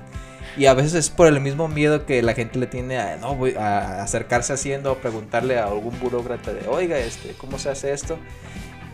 [0.58, 3.36] Y a veces es por el mismo miedo que la gente le tiene a, no,
[3.36, 7.70] voy a acercarse a Hacienda o preguntarle a algún burócrata de, oiga, este, ¿cómo se
[7.70, 8.18] hace esto?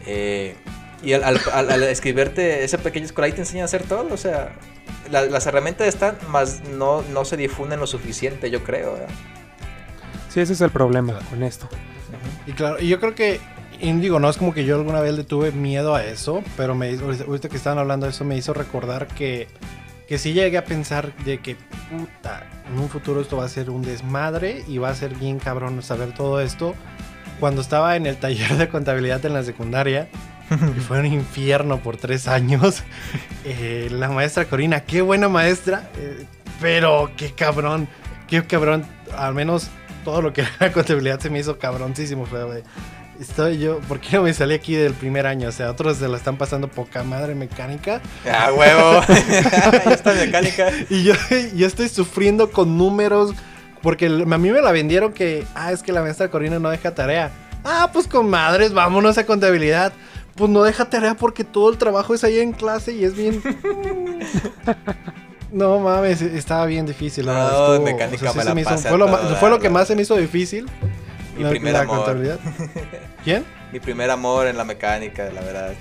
[0.06, 0.56] Eh,
[1.06, 4.08] y al, al- al- al escribirte esa pequeña escuela ahí te enseñan a hacer todo,
[4.14, 4.56] o sea,
[5.12, 8.94] la- las herramientas están, más no, no se difunden lo suficiente, yo creo.
[8.94, 9.10] ¿verdad?
[10.30, 11.70] Sí, ese es el problema con esto.
[12.48, 13.40] Y claro, y yo creo que,
[13.80, 16.76] y digo, no es como que yo alguna vez le tuve miedo a eso, pero
[16.76, 19.48] me, hizo- ahorita que estaban hablando de eso me hizo recordar que,
[20.08, 21.56] que sí llegué a pensar de que,
[21.90, 25.40] puta, en un futuro esto va a ser un desmadre y va a ser bien
[25.40, 26.76] cabrón saber todo esto.
[27.40, 30.08] Cuando estaba en el taller de contabilidad en la secundaria,
[30.88, 32.84] fue un infierno por tres años,
[33.46, 36.26] eh, la maestra Corina, qué buena maestra, eh,
[36.62, 37.88] pero qué cabrón,
[38.28, 38.86] qué cabrón,
[39.18, 39.70] al menos
[40.04, 42.28] todo lo que era la contabilidad se me hizo cabroncísimo.
[43.20, 45.48] Estoy yo, ¿por qué no me salí aquí del primer año?
[45.48, 48.02] O sea, otros se la están pasando poca madre mecánica.
[48.30, 49.02] ¡Ah, huevo!
[49.90, 50.70] Esta mecánica.
[50.90, 51.14] Y yo,
[51.56, 53.34] yo estoy sufriendo con números.
[53.82, 56.96] Porque a mí me la vendieron que, ah, es que la maestra Corina no deja
[56.96, 57.30] tarea.
[57.64, 59.94] Ah, pues con madres, vámonos a contabilidad.
[60.36, 63.42] Pues no deja tarea porque todo el trabajo es ahí en clase y es bien.
[65.52, 67.26] No mames, estaba bien difícil.
[67.28, 69.36] la No, verdad, estuvo- mecánica sí me se la me hizo- fue, lo, ma- toda
[69.36, 70.66] fue lo que más se me hizo difícil.
[71.38, 71.98] Mi la, primer la amor.
[71.98, 72.40] contabilidad.
[73.24, 73.46] ¿Quién?
[73.72, 75.74] Mi primer amor en la mecánica, la verdad.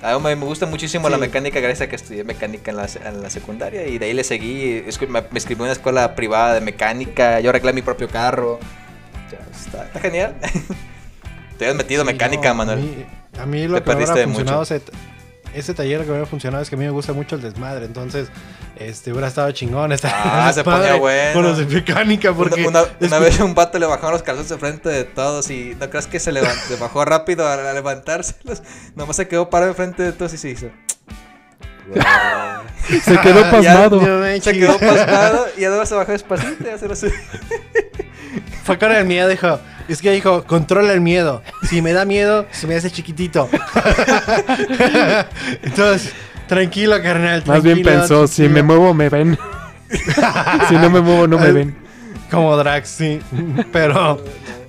[0.00, 2.86] A mí me me gusta muchísimo la mecánica gracias a que estudié mecánica en la,
[3.04, 4.84] en la secundaria y de ahí le seguí.
[5.08, 8.54] Me, me inscribí en una escuela privada de mecánica, yo arreglé mi propio carro.
[8.54, 10.36] O sea, está, está genial.
[11.58, 13.06] Te has metido Sí, mecánica, no, Manuel.
[13.38, 14.82] A mí, lo Te que me hubiera funcionado, ese,
[15.54, 17.84] ese taller que me hubiera funcionado es que a mí me gusta mucho el desmadre.
[17.86, 18.28] Entonces,
[18.76, 19.92] este hubiera estado chingón.
[19.92, 21.32] estar Ah, se desmadre ponía bueno.
[21.34, 22.32] Con los de mecánica.
[22.32, 25.04] Porque Una, una- una escu- vez un vato le bajaron los calzones de frente de
[25.04, 28.62] todos y no creas que se, levant- se bajó rápido a, a levantárselos.
[28.96, 30.66] Nomás se quedó parado enfrente de todos y se hizo.
[33.04, 34.00] Se quedó pasmado.
[34.02, 37.14] ya se quedó pasmado y luego se bajó despacito y ya se lo subió.
[38.68, 39.58] Fue con el miedo, dijo.
[39.88, 41.42] Es que dijo, controla el miedo.
[41.62, 43.48] Si me da miedo, se me hace chiquitito.
[45.62, 46.12] Entonces,
[46.46, 47.42] tranquilo, carnal.
[47.46, 49.38] Más bien tranquilo, pensó, si me muevo me ven.
[50.68, 51.74] si no me muevo no me ven.
[52.30, 53.20] Como Drax, sí.
[53.72, 54.22] Pero,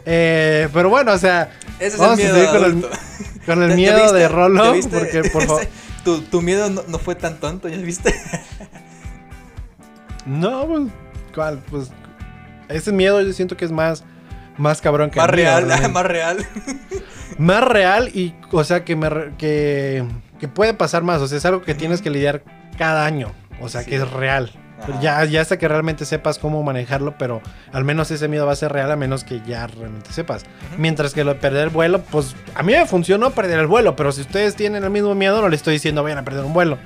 [0.05, 3.63] eh, pero bueno, o sea, Ese es Vamos a el miedo seguir con el- con
[3.63, 4.17] el ¿Ya- ya miedo viste?
[4.19, 4.97] de Rolo, ¿Ya viste?
[4.97, 5.67] porque por favor.
[6.05, 8.15] Tu, tu miedo no, no fue tan tonto, ¿ya viste?
[10.25, 10.83] No, pues,
[11.35, 11.59] ¿cuál?
[11.69, 11.89] Pues,
[12.69, 14.03] ese miedo yo siento que es más,
[14.57, 16.45] más cabrón que más el real, más real.
[17.37, 20.03] Más real y, o sea, que, me, que,
[20.39, 21.21] que puede pasar más.
[21.21, 22.43] O sea, es algo que tienes que lidiar
[22.77, 23.31] cada año.
[23.61, 23.91] O sea, Sí.
[23.91, 24.51] que es real.
[24.81, 24.99] Ajá.
[24.99, 28.55] Ya, ya hasta que realmente sepas cómo manejarlo, pero al menos ese miedo va a
[28.57, 30.43] ser real a menos que ya realmente sepas.
[30.77, 33.95] Mientras que lo de perder el vuelo, pues a mí me funcionó perder el vuelo,
[33.95, 36.53] pero si ustedes tienen el mismo miedo, no le estoy diciendo vayan a perder un
[36.53, 36.77] vuelo.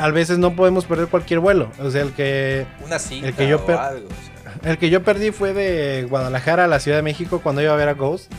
[0.00, 1.70] A veces no podemos perder cualquier vuelo.
[1.80, 4.06] O sea, el que, Una El que yo o algo.
[4.06, 4.31] o sea.
[4.64, 7.76] El que yo perdí fue de Guadalajara a la Ciudad de México cuando iba a
[7.76, 8.32] ver a Ghost.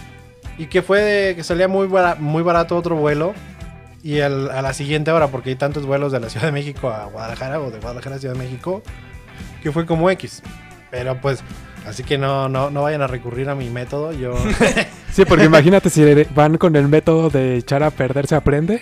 [0.58, 3.34] Y que fue de que salía muy, muy barato otro vuelo.
[4.04, 7.06] Y a la siguiente hora, porque hay tantos vuelos de la Ciudad de México a
[7.06, 8.84] Guadalajara o de Guadalajara a Ciudad de México,
[9.62, 10.44] que fue como X.
[10.92, 11.42] Pero pues,
[11.88, 14.12] así que no, no, no vayan a recurrir a mi método.
[14.12, 14.36] Yo.
[15.14, 18.82] Sí, porque imagínate si van con el método de echar a perder se aprende,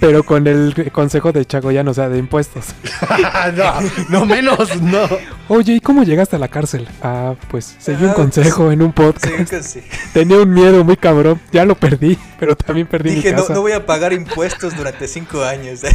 [0.00, 2.74] pero con el consejo de Chagoyano, o sea, de impuestos.
[3.54, 3.74] no,
[4.08, 5.06] no menos, no.
[5.50, 6.86] Oye, ¿y cómo llegaste a la cárcel?
[7.02, 9.50] Ah, pues seguí un Ah, consejo en un Sí, podcast.
[9.50, 9.80] que sí.
[10.12, 11.40] Tenía un miedo muy cabrón.
[11.52, 13.54] Ya lo perdí, pero también perdí Dije, mi no, casa.
[13.54, 15.80] no voy a pagar impuestos durante cinco años.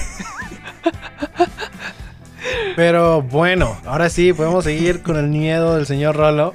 [2.76, 6.54] Pero bueno, ahora sí, podemos seguir con el miedo del señor Rolo.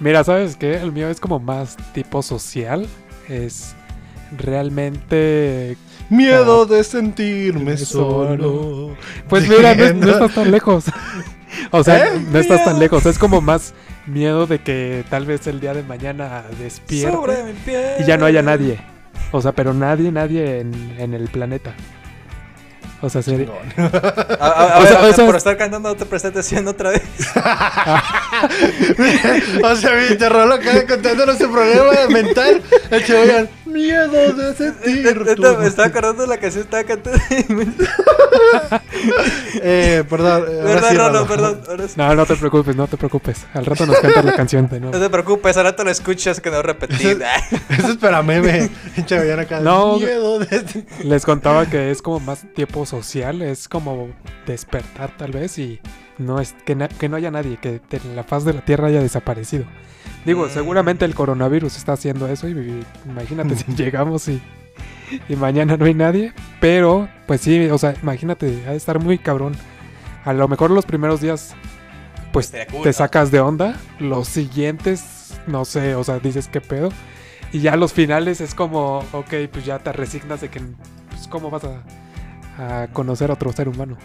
[0.00, 0.74] Mira, ¿sabes qué?
[0.76, 2.88] El mío es como más tipo social.
[3.28, 3.74] Es
[4.36, 5.76] realmente
[6.10, 8.36] Miedo de sentirme Solo.
[8.36, 8.96] solo.
[9.28, 10.86] Pues mira, no, no estás tan lejos.
[11.70, 12.20] O sea, ¿Eh?
[12.30, 13.06] no estás tan lejos.
[13.06, 13.74] Es como más
[14.06, 17.54] miedo de que tal vez el día de mañana despierte
[17.98, 18.80] y ya no haya nadie.
[19.32, 21.74] O sea, pero nadie, nadie en, en el planeta.
[23.00, 23.46] O sea, sería...
[23.76, 26.66] A, a- a O ver, sea, o sea- por estar cantando, no te presté atención
[26.66, 27.02] otra vez.
[29.64, 32.62] o sea, mi terror lo queda contándonos su problema mental.
[32.90, 35.14] El que oigan, miedo de sentir.
[35.18, 37.18] tu- Neta, Me estaba acordando de la canción que estaba cantando.
[39.62, 40.44] Eh, perdón.
[40.48, 41.26] eh, Perdón, sí, no, no, Rolo.
[41.26, 41.60] perdón.
[41.68, 41.94] ahora sí.
[41.96, 43.46] No, no te preocupes, no te preocupes.
[43.54, 45.04] Al rato nos cantas la canción de No nuevo.
[45.04, 47.22] te preocupes, ahora te lo escuchas que no repetir.
[47.70, 48.70] Eso es para meme.
[48.96, 49.60] Villano acá.
[49.60, 49.96] No.
[49.98, 50.86] Miedo de sentir.
[51.04, 54.08] Les contaba que es como más tiempo social, es como
[54.46, 55.80] despertar tal vez y
[56.18, 57.80] no es que, na- que no haya nadie, que
[58.14, 59.64] la faz de la Tierra haya desaparecido.
[60.24, 60.50] Digo, Mm.
[60.50, 64.40] seguramente el coronavirus está haciendo eso y, y imagínate si llegamos y,
[65.28, 69.18] y mañana no hay nadie, pero pues sí, o sea, imagínate, ha de estar muy
[69.18, 69.54] cabrón.
[70.24, 71.54] A lo mejor los primeros días
[72.32, 76.90] pues te sacas de onda, los siguientes, no sé, o sea, dices qué pedo.
[77.52, 80.60] Y ya los finales es como, ok, pues ya te resignas de que,
[81.08, 81.82] pues, ¿cómo vas a,
[82.58, 83.96] a conocer a otro ser humano?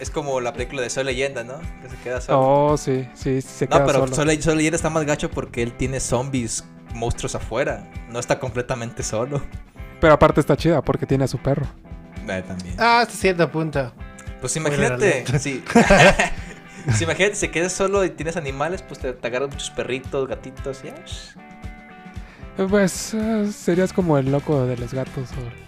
[0.00, 1.54] Es como la película de Soy Leyenda, ¿no?
[1.82, 2.40] Que se queda solo.
[2.40, 4.14] Oh, sí, sí, sí se no, queda pero solo.
[4.16, 7.88] Soy, Le- Soy Leyenda está más gacho porque él tiene zombies, monstruos afuera.
[8.10, 9.40] No está completamente solo.
[10.00, 11.66] Pero aparte está chida porque tiene a su perro.
[12.28, 12.74] Eh, también.
[12.78, 13.92] Ah, hasta cierto punto.
[14.40, 15.64] Pues imagínate, sí.
[16.94, 20.82] si imagínate, si quedas solo y tienes animales, pues te, te agarras muchos perritos, gatitos,
[20.84, 20.92] y
[22.68, 25.63] Pues eh, serías como el loco de los gatos o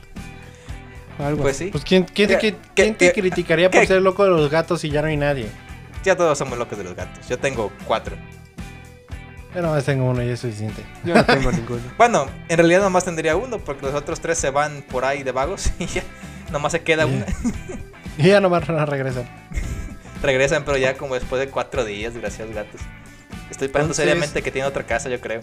[1.19, 1.69] algo Pues sí.
[1.73, 4.25] Pues, ¿quién, quién, te, ¿Qué- qui- qué- quién te qué- criticaría por qué- ser loco
[4.25, 5.49] de los gatos si ya no hay nadie?
[6.05, 7.29] Ya todos somos locos de los gatos.
[7.29, 8.17] Yo tengo cuatro.
[9.55, 10.83] Yo nomás tengo uno y es suficiente.
[11.05, 11.81] Yo no tengo ninguno.
[11.97, 15.33] Bueno, en realidad nomás tendría uno, porque los otros tres se van por ahí de
[15.33, 16.03] vagos y ya.
[16.53, 17.25] Nomás se queda una.
[18.19, 19.25] Y ya nomás van a regresar.
[20.23, 22.81] Regresan, pero ya como después de cuatro días, gracias gatos.
[23.51, 25.41] Estoy pensando Entonces- seriamente que tiene otra casa, yo creo.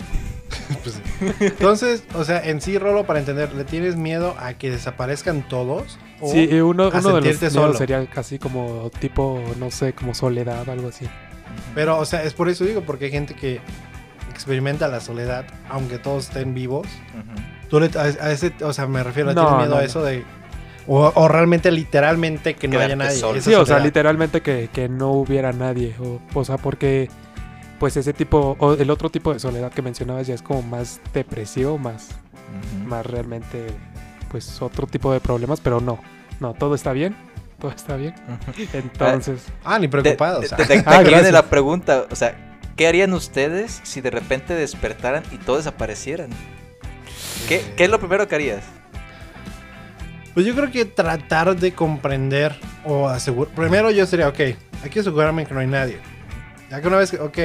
[0.83, 1.35] Pues sí.
[1.39, 5.97] Entonces, o sea, en sí, Rolo, para entender, ¿le tienes miedo a que desaparezcan todos?
[6.19, 7.73] ¿O Sí, uno, a uno de los solo?
[7.73, 11.07] sería casi como tipo, no sé, como soledad, algo así.
[11.75, 13.61] Pero, o sea, es por eso digo, porque hay gente que
[14.31, 16.87] experimenta la soledad, aunque todos estén vivos.
[17.69, 19.79] Tú le, a, a ese, o sea, me refiero, ¿le No, tienes miedo no, a
[19.81, 19.85] no.
[19.85, 20.23] eso de...
[20.85, 23.21] O, o realmente, literalmente, que no haya nadie.
[23.41, 25.95] Sí, o sea, literalmente que, que no hubiera nadie.
[25.99, 27.09] O, o sea, porque
[27.79, 30.99] pues ese tipo, o el otro tipo de soledad que mencionabas ya es como más
[31.13, 32.09] depresivo, más,
[32.85, 33.67] más realmente,
[34.29, 35.99] pues otro tipo de problemas, pero no,
[36.39, 37.15] no, todo está bien,
[37.59, 38.15] todo está bien.
[38.73, 40.39] Entonces, Ah, ni De, preocupado.
[40.39, 40.57] de- o sea.
[40.57, 41.33] de- de Ah, aquí viene gracias.
[41.33, 46.29] la pregunta, o sea, ¿qué harían ustedes si de repente despertaran y todos desaparecieran?
[47.47, 48.63] ¿Qué, qué es lo primero que harías?
[50.33, 52.55] Pues yo creo que tratar de comprender
[52.85, 53.53] o asegurar.
[53.53, 55.99] Primero yo sería, ok, hay que asegurarme que no hay nadie.
[56.73, 57.37] Ya que una vez que, ok,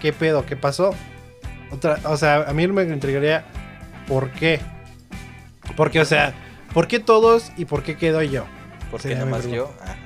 [0.00, 0.46] ¿qué pedo?
[0.46, 0.94] ¿Qué pasó?
[1.72, 3.44] Otra, o sea, a mí me intrigaría,
[4.06, 4.60] ¿por qué?
[5.76, 6.34] Porque, o sea,
[6.72, 8.44] ¿por qué todos y por qué quedo yo?
[8.92, 9.72] ¿Por qué nomás yo?
[9.82, 9.96] Ajá.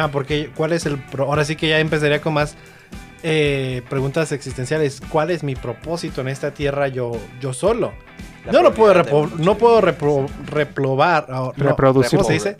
[0.00, 1.24] Ajá, porque ¿cuál es el pro?
[1.26, 2.56] Ahora sí que ya empezaría con más
[3.22, 5.02] eh, preguntas existenciales.
[5.10, 7.92] ¿Cuál es mi propósito en esta tierra yo, yo solo?
[8.46, 8.94] La no lo puedo,
[9.36, 11.26] no puedo repro- reprobar.
[11.30, 12.10] o- no, Reproducir.
[12.18, 12.56] ¿Cómo se dice?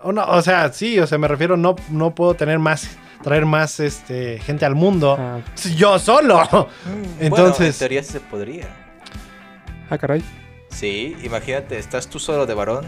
[0.00, 2.90] O, no, o sea, sí, o sea, me refiero, no, no puedo tener más,
[3.26, 5.16] traer más este, gente al mundo.
[5.18, 5.40] ah,
[5.76, 6.38] Yo solo.
[6.50, 6.68] Bueno,
[7.20, 8.68] en Entonces, teoría sí se podría.
[9.90, 10.22] ah, caray.
[10.68, 12.84] Sí, imagínate, estás tú solo de varón,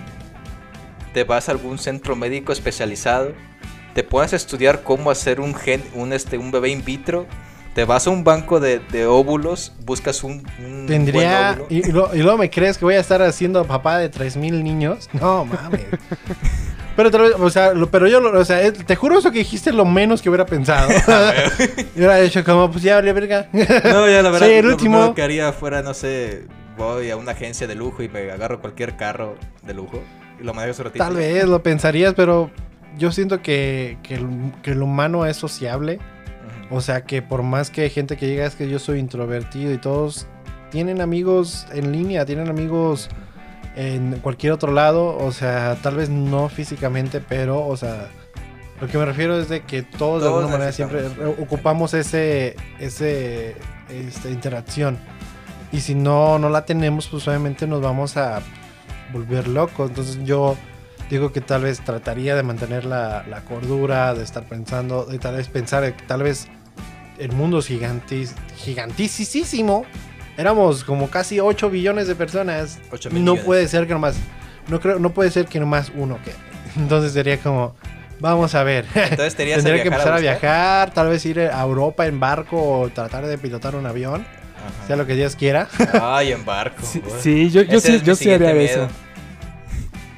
[1.13, 3.33] te vas a algún centro médico especializado,
[3.95, 7.27] te pones a estudiar cómo hacer un gen, un este, un bebé in vitro,
[7.75, 11.55] te vas a un banco de, de óvulos, buscas un, un tendría.
[11.55, 11.67] buen óvulo.
[11.71, 14.63] Y, y lo- y luego me crees que voy a estar haciendo papá de 3000
[14.63, 15.09] niños.
[15.15, 15.87] No mames.
[16.99, 19.39] Pero, tal vez, o sea, lo- pero yo, lo- o sea, te juro eso que
[19.39, 20.89] dijiste lo menos que hubiera pensado.
[21.95, 23.47] y hubiera dicho como, pues ya, vale, verga.
[23.53, 25.15] No, ya la verdad, el lo último.
[25.15, 28.97] que haría fuera, no sé, voy a una agencia de lujo y me agarro cualquier
[28.97, 30.03] carro de lujo
[30.41, 31.05] y lo manejo ratito.
[31.05, 32.51] Tal vez lo pensarías, pero
[32.99, 34.27] yo siento que, que, el,
[34.63, 36.01] que el humano es sociable.
[36.71, 39.73] O sea, que por más que hay gente que diga es que yo soy introvertido
[39.73, 40.27] y todos
[40.71, 43.09] tienen amigos en línea, tienen amigos
[43.79, 45.17] en cualquier otro lado.
[45.17, 48.09] O sea, tal vez no físicamente, pero, o sea,
[48.81, 51.07] lo que me refiero es de que todos, de alguna manera siempre
[51.39, 53.57] ocupamos ese, ese,
[53.89, 54.99] esta interacción.
[55.71, 58.41] Y si no, no la tenemos, pues obviamente nos vamos a
[59.13, 59.91] volver locos.
[59.91, 60.57] Entonces yo
[61.09, 65.37] digo que tal vez trataría de mantener la, la cordura, de estar pensando, de tal
[65.37, 66.49] vez pensar que tal vez
[67.19, 69.85] el mundo es gigantis, gigantísimo.
[70.39, 72.79] Éramos como casi 8 billones de personas.
[72.93, 73.45] Ocho mil No millones.
[73.45, 74.15] puede ser que nomás
[74.69, 76.37] no creo, no puede ser que nomás uno quede.
[76.77, 77.75] Entonces sería como,
[78.21, 78.87] vamos a ver.
[78.95, 82.89] Entonces Tendría que a empezar a, viajar, tal vez ir a Europa en barco o
[82.89, 84.87] tratar de pilotar un avión, Ajá.
[84.87, 85.67] sea lo que Dios quiera.
[86.01, 86.83] Ay, en barco.
[87.21, 88.79] Sí, yo, yo sí, yo sí haría siguiente eso.
[88.83, 88.93] miedo.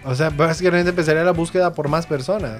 [0.04, 2.58] O sea, básicamente empezaría la búsqueda por más personas.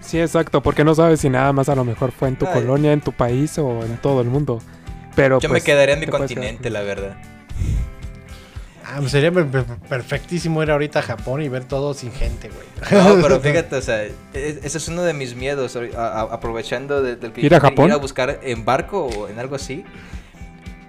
[0.00, 2.54] Sí, exacto, porque no sabes si nada más a lo mejor fue en tu Ay.
[2.54, 4.60] colonia, en tu país o en todo el mundo.
[5.18, 7.16] Pero Yo pues, me quedaría en mi continente, quedar- la verdad.
[8.86, 12.48] Ah, pues sería per- per- perfectísimo ir ahorita a Japón y ver todo sin gente,
[12.48, 12.66] güey.
[13.16, 15.74] No, pero fíjate, o sea, ese es uno de mis miedos.
[15.76, 17.86] ahori- a- a- aprovechando de- del que ¿Ir a Japón?
[17.88, 19.84] Ir a buscar en barco o en algo así.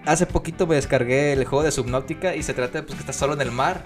[0.06, 3.16] Hace poquito me descargué el juego de Subnautica y se trata de pues, que estás
[3.16, 3.84] solo en el mar.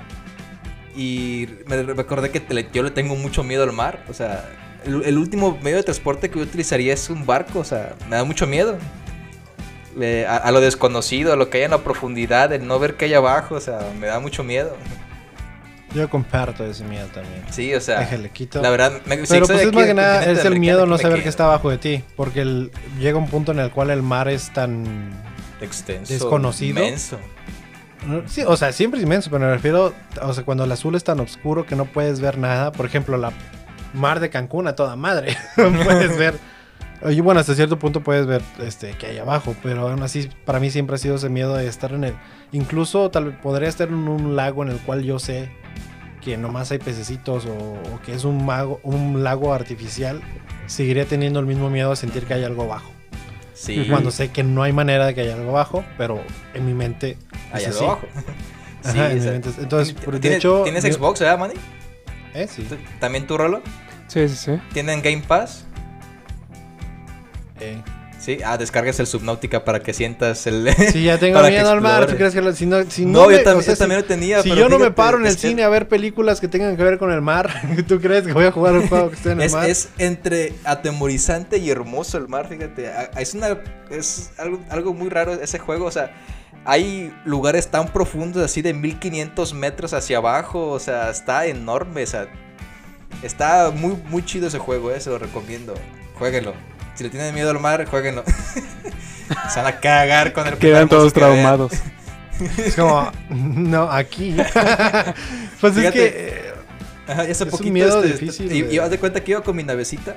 [0.95, 4.03] Y me recordé que te yo le tengo mucho miedo al mar.
[4.09, 4.47] O sea,
[4.85, 7.59] el, el último medio de transporte que yo utilizaría es un barco.
[7.59, 8.77] O sea, me da mucho miedo.
[10.27, 13.05] A, a lo desconocido, a lo que hay en la profundidad, el no ver qué
[13.05, 13.55] hay abajo.
[13.55, 14.75] O sea, me da mucho miedo.
[15.93, 17.43] Yo comparto ese miedo también.
[17.51, 18.61] Sí, o sea, Déjale, quito.
[18.61, 21.29] la verdad, me, Pero pues es más que nada, es el miedo no saber qué
[21.29, 22.03] está abajo de ti.
[22.15, 25.11] Porque el- llega un punto en el cual el mar es tan...
[25.61, 26.79] extenso, desconocido.
[26.83, 27.19] inmenso.
[28.25, 31.03] Sí, o sea, siempre es inmenso, pero me refiero, o sea, cuando el azul es
[31.03, 32.71] tan oscuro que no puedes ver nada.
[32.71, 33.31] Por ejemplo, la
[33.93, 35.37] mar de Cancún a toda madre.
[35.57, 36.33] no puedes ver.
[37.03, 40.59] Oye, bueno, hasta cierto punto puedes ver este que hay abajo, pero aún así para
[40.59, 42.13] mí siempre ha sido ese miedo de estar en el...
[42.53, 45.49] Incluso tal vez podría estar en un lago en el cual yo sé
[46.21, 50.21] que nomás hay pececitos o, o que es un, mago, un lago artificial,
[50.67, 52.89] seguiría teniendo el mismo miedo de sentir que hay algo abajo.
[53.53, 53.85] Sí.
[53.89, 56.21] Cuando sé que no hay manera de que haya algo abajo, pero
[56.53, 57.17] en mi mente
[57.53, 57.83] es así.
[57.83, 58.07] abajo.
[58.85, 61.39] Ajá, Sí, en o sea, mi mente es- entonces, de ¿tienes, hecho, ¿Tienes Xbox, verdad,
[61.39, 61.53] Manny?
[62.33, 62.47] ¿Eh?
[62.49, 62.63] Sí.
[62.63, 63.61] ¿Tú- ¿También tú, Rolo?
[64.07, 64.51] Sí, sí, sí.
[64.73, 65.65] ¿Tienen Game Pass?
[67.71, 67.81] Eh.
[68.19, 70.73] Sí, ah, descargas el Subnautica para que sientas el...
[70.93, 72.05] Sí, ya tengo miedo al mar.
[72.07, 73.99] ¿Tú crees que lo- si no, si no, no, yo también, o sea, yo también
[73.99, 74.41] si, lo tenía.
[74.41, 76.83] si pero yo no me paro en el cine a ver películas que tengan que
[76.83, 77.51] ver con el mar,
[77.87, 79.69] ¿tú crees que voy a jugar un juego que esté en el Es, mar?
[79.69, 82.89] es entre atemorizante y hermoso el mar, fíjate.
[83.17, 83.57] Es, una,
[83.89, 86.13] es algo, algo muy raro ese juego, o sea,
[86.63, 92.07] hay lugares tan profundos, así de 1500 metros hacia abajo, o sea, está enorme, o
[92.07, 92.27] sea,
[93.21, 95.73] está muy, muy chido ese juego, eh, se lo recomiendo.
[96.15, 96.53] Jueguenlo.
[96.95, 98.23] Si le tienen miedo al mar, jueguenlo.
[99.49, 101.31] se van a cagar con el Quedan todos que vean.
[101.33, 101.71] traumados.
[102.57, 104.35] Es como, no, aquí.
[105.61, 106.05] pues es Fíjate, que.
[106.07, 106.53] eh,
[107.07, 109.23] Ajá, y hace Es un poquito miedo este, difícil Y, de- y haz de cuenta
[109.23, 110.15] que iba con mi navecita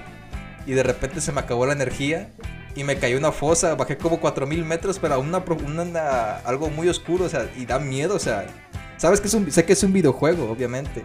[0.66, 2.30] y de repente se me acabó la energía
[2.74, 6.70] y me cayó una fosa, bajé como 4000 metros, pero a una, una- una- algo
[6.70, 8.46] muy oscuro, o sea, y da miedo, o sea,
[8.96, 11.04] sabes que es un, sé que es un videojuego, obviamente,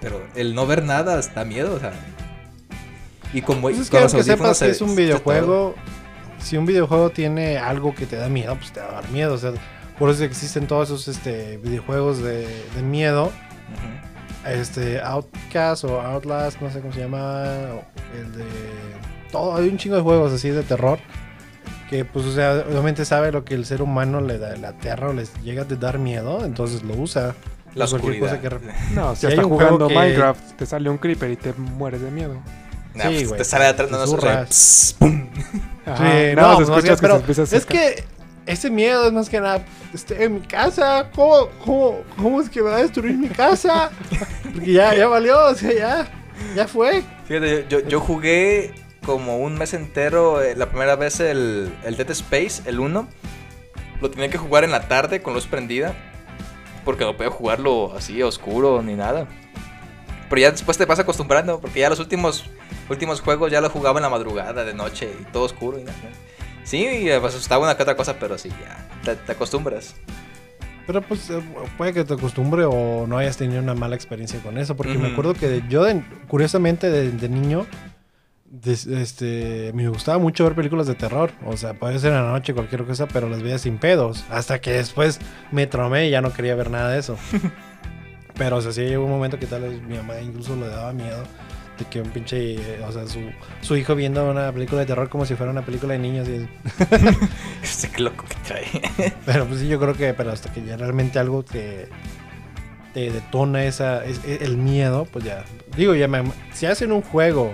[0.00, 1.92] pero el no ver nada da miedo, o sea.
[3.34, 5.74] Y como pues es que aunque sepas que se- es un videojuego,
[6.38, 9.34] si un videojuego tiene algo que te da miedo, pues te va a dar miedo.
[9.34, 9.52] O sea,
[9.98, 13.30] por eso existen todos esos este, videojuegos de, de miedo.
[14.46, 17.44] Este Outcast o Outlast, no sé cómo se llama,
[17.74, 17.82] o
[18.18, 18.44] el de
[19.32, 20.98] todo, hay un chingo de juegos así de terror
[21.88, 25.08] que pues o sea, obviamente sabe lo que el ser humano le da, le aterra
[25.08, 27.34] o les llega a dar miedo, entonces lo usa.
[27.74, 27.98] La cosa
[28.40, 28.50] que
[28.94, 32.10] No, si Si juego jugando que- Minecraft te sale un creeper y te mueres de
[32.10, 32.36] miedo.
[32.94, 35.28] Nah, Sí, pues, güey, te sale de atrás, no, no, pss, pum.
[35.86, 38.04] Ajá, Sí, no, no, escuchas que pero se empieza a es que
[38.46, 42.62] ese miedo es más que nada, este, en mi casa, ¿cómo, cómo, cómo es que
[42.62, 43.90] me va a destruir mi casa?
[44.54, 46.08] Porque ya, ya valió, o sea, ya,
[46.54, 47.02] ya fue.
[47.26, 52.10] Fíjate, yo, yo jugué como un mes entero eh, la primera vez el, el Dead
[52.10, 53.06] Space, el 1.
[54.00, 55.94] Lo tenía que jugar en la tarde con luz prendida.
[56.84, 59.26] Porque no podía jugarlo así oscuro ni nada.
[60.28, 61.60] Pero ya después te vas acostumbrando.
[61.60, 62.44] Porque ya los últimos,
[62.88, 65.96] últimos juegos ya los jugaba en la madrugada, de noche y todo oscuro y nada.
[66.64, 69.94] Sí, y me asustaba una que otra cosa, pero sí, ya te, te acostumbras.
[70.86, 71.40] Pero pues eh,
[71.78, 74.76] puede que te acostumbre o no hayas tenido una mala experiencia con eso.
[74.76, 75.12] Porque me Ujú.
[75.12, 77.66] acuerdo que de- yo, de- curiosamente, de, de niño,
[78.44, 81.32] des- este, me gustaba mucho ver películas de terror.
[81.46, 84.24] O sea, puede ser en la noche, cualquier cosa, pero las veía sin pedos.
[84.30, 85.20] Hasta que después
[85.52, 87.16] me tromé y ya no quería ver nada de eso.
[88.36, 90.92] pero o sea, sí llegó un momento que tal vez mi mamá incluso le daba
[90.92, 91.22] miedo.
[91.78, 93.20] De que un pinche, o sea, su,
[93.60, 96.28] su hijo viendo una película de terror como si fuera una película de niños.
[96.28, 96.48] Y,
[97.62, 99.12] Este loco que trae.
[99.26, 101.88] pero pues sí, yo creo que pero hasta que ya realmente algo te,
[102.92, 105.44] te detona esa, es- es- el miedo, pues ya.
[105.76, 106.22] Digo, ya me,
[106.52, 107.52] si hacen un juego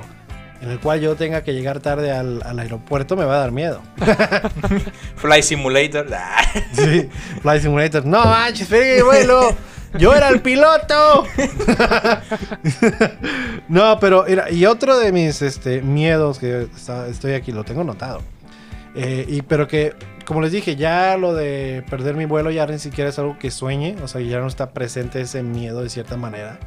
[0.61, 3.53] en el cual yo tenga que llegar tarde al, al aeropuerto, me va a dar
[3.53, 3.81] miedo.
[5.17, 6.07] Fly Simulator.
[6.73, 7.09] Sí,
[7.41, 8.05] Flight Simulator.
[8.05, 9.57] No manches, espera vuelo.
[9.99, 11.25] Yo era el piloto.
[13.69, 16.69] no, pero mira, y otro de mis este, miedos que
[17.09, 18.21] estoy aquí, lo tengo notado.
[18.95, 22.79] Eh, y pero que, como les dije, ya lo de perder mi vuelo ya ni
[22.79, 23.97] siquiera es algo que sueñe.
[24.03, 26.59] O sea, ya no está presente ese miedo de cierta manera.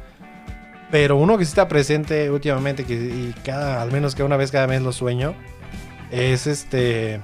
[0.90, 4.52] Pero uno que sí está presente últimamente, que y cada, al menos que una vez
[4.52, 5.34] cada mes lo sueño,
[6.10, 7.20] es este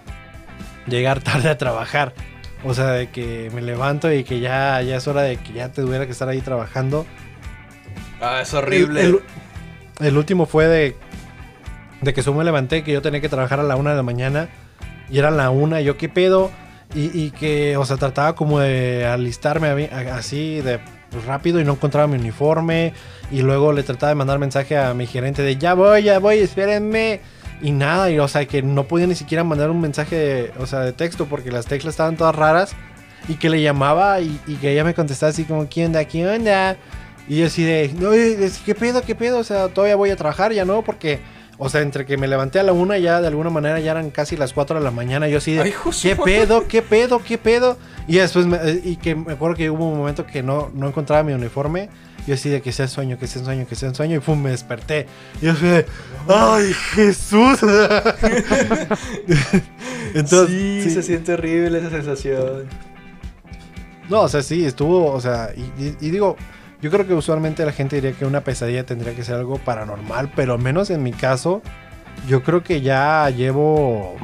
[0.87, 2.15] llegar tarde a trabajar.
[2.65, 5.71] O sea, de que me levanto y que ya, ya es hora de que ya
[5.71, 7.07] te tuviera que estar ahí trabajando.
[8.21, 9.01] Ah, es horrible.
[9.03, 9.07] El,
[10.01, 10.97] el- el último fue de,
[12.01, 14.03] de que solo me levanté, que yo tenía que trabajar a la una de la
[14.03, 14.49] mañana
[15.11, 16.51] y era la una, y yo qué pedo.
[16.95, 20.81] Y, y que, o sea, trataba como de alistarme a a- así de
[21.11, 22.93] pues, rápido y no encontraba mi uniforme.
[23.31, 26.39] Y luego le trataba de mandar mensaje a mi gerente de ya voy, ya voy,
[26.39, 27.21] espérenme.
[27.63, 30.67] Y nada, y o sea, que no podía ni siquiera mandar un mensaje, de, o
[30.67, 32.73] sea, de texto porque las teclas estaban todas raras.
[33.29, 36.05] Y que le llamaba y, y que ella me contestaba así como, ¿quién onda?
[36.07, 36.77] ¿Quién onda?
[37.29, 39.03] Y yo así de, no, eh, ¿qué pedo?
[39.03, 39.39] ¿Qué pedo?
[39.39, 41.21] O sea, todavía voy a trabajar, ya no, porque,
[41.59, 44.11] o sea, entre que me levanté a la una, ya de alguna manera ya eran
[44.11, 45.29] casi las 4 de la mañana.
[45.29, 46.67] Yo así de, Ay, ¿qué pedo?
[46.67, 47.23] ¿Qué pedo?
[47.23, 47.77] ¿Qué pedo?
[48.09, 50.89] Y después, me- eh, y que me acuerdo que hubo un momento que no, no
[50.89, 51.91] encontraba mi uniforme.
[52.27, 54.17] Yo así de que sea sueño, que sea sueño, que sea sueño.
[54.17, 55.07] Y pum, me desperté.
[55.41, 55.87] Y yo así de,
[56.29, 57.59] ¡ay, Jesús!
[60.15, 60.91] Entonces, sí, sí.
[60.91, 62.65] se siente horrible esa sensación.
[64.09, 66.37] No, o sea, sí, estuvo, o sea, y, y- y digo,
[66.83, 70.33] yo creo que usualmente la gente diría que una pesadilla tendría que ser algo paranormal,
[70.35, 71.63] pero menos en mi caso,
[72.29, 74.17] yo creo que ya llevo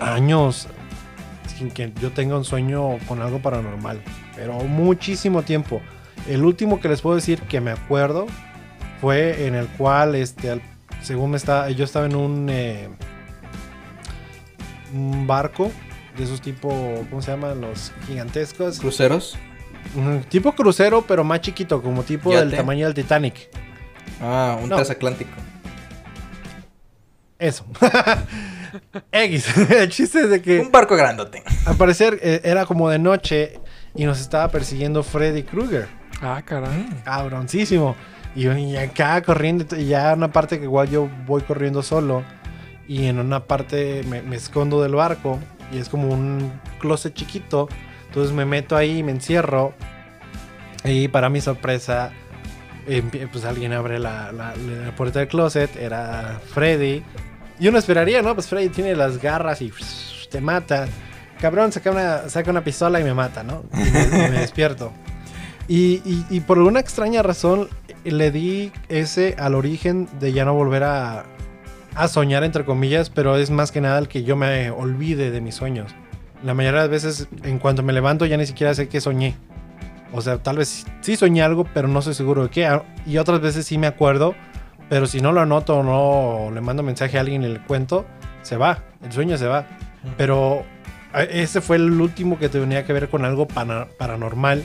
[0.00, 0.68] años
[1.58, 4.00] sin que yo tenga un sueño con algo paranormal,
[4.36, 5.80] pero muchísimo tiempo.
[6.28, 8.26] El último que les puedo decir que me acuerdo
[9.00, 10.62] fue en el cual, este, al-
[11.02, 12.88] según me estaba, yo estaba en un, eh,
[14.94, 15.70] un barco
[16.16, 16.68] de esos tipo,
[17.10, 17.60] ¿cómo se llaman?
[17.60, 18.78] Los gigantescos.
[18.78, 19.36] ¿Cruceros?
[20.28, 23.48] Tipo crucero, pero más chiquito, como tipo del tamaño del Titanic.
[24.20, 24.76] Ah, un No.
[24.76, 25.30] transatlántico.
[27.38, 27.66] Eso.
[29.12, 29.46] X.
[29.70, 31.42] El chiste es de que Un barco grandote.
[31.66, 33.58] al parecer eh, era como de noche
[33.96, 35.88] y nos estaba persiguiendo Freddy Krueger.
[36.22, 36.86] Ah, caray.
[37.04, 37.96] Cabroncísimo.
[38.34, 42.22] Y, acá corriendo, y ya una parte que igual yo voy corriendo solo.
[42.88, 45.38] Y en una parte me, me escondo del barco.
[45.72, 47.68] Y es como un closet chiquito.
[48.08, 49.74] Entonces me meto ahí y me encierro.
[50.84, 52.10] Y para mi sorpresa,
[52.88, 55.74] empie- pues alguien abre la, la- la puerta del closet.
[55.76, 57.02] Era Freddy.
[57.58, 58.34] Y uno esperaría, ¿no?
[58.34, 59.72] Pues Freddy tiene las garras y
[60.30, 60.86] te mata.
[61.40, 63.64] Cabrón, saca una, saca una pistola y me mata, ¿no?
[63.74, 64.92] Y me, y me despierto.
[65.68, 67.68] Y, y- y por alguna extraña razón
[68.04, 71.24] le di ese al origen de ya no volver a,
[71.94, 75.40] a soñar, entre comillas, pero es más que nada el que yo me olvide de
[75.40, 75.92] mis sueños.
[76.44, 79.36] La mayoría de las veces, en cuanto me levanto, ya ni siquiera sé qué soñé.
[80.12, 82.80] O sea, tal vez sí soñé algo, pero no estoy seguro de qué.
[83.06, 84.34] Y otras veces sí me acuerdo,
[84.90, 88.04] pero si no lo anoto o no le mando mensaje a alguien y le cuento,
[88.42, 88.78] se va.
[89.04, 89.66] El sueño se va.
[90.18, 90.64] Pero
[91.14, 94.64] eh, ese fue el último que tenía que ver con algo paranormal.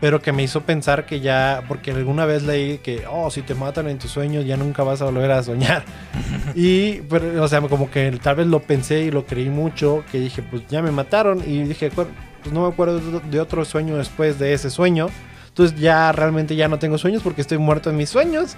[0.00, 3.54] Pero que me hizo pensar que ya, porque alguna vez leí que, oh, si te
[3.54, 5.84] matan en tus sueños ya nunca vas a volver a soñar.
[6.54, 10.20] y, pero, o sea, como que tal vez lo pensé y lo creí mucho, que
[10.20, 11.42] dije, pues ya me mataron.
[11.46, 12.06] Y dije, "Cu-
[12.42, 15.08] pues no me acuerdo de- otro sueño después de ese sueño.
[15.48, 18.54] Entonces ya realmente ya no tengo sueños porque estoy muerto en mis sueños.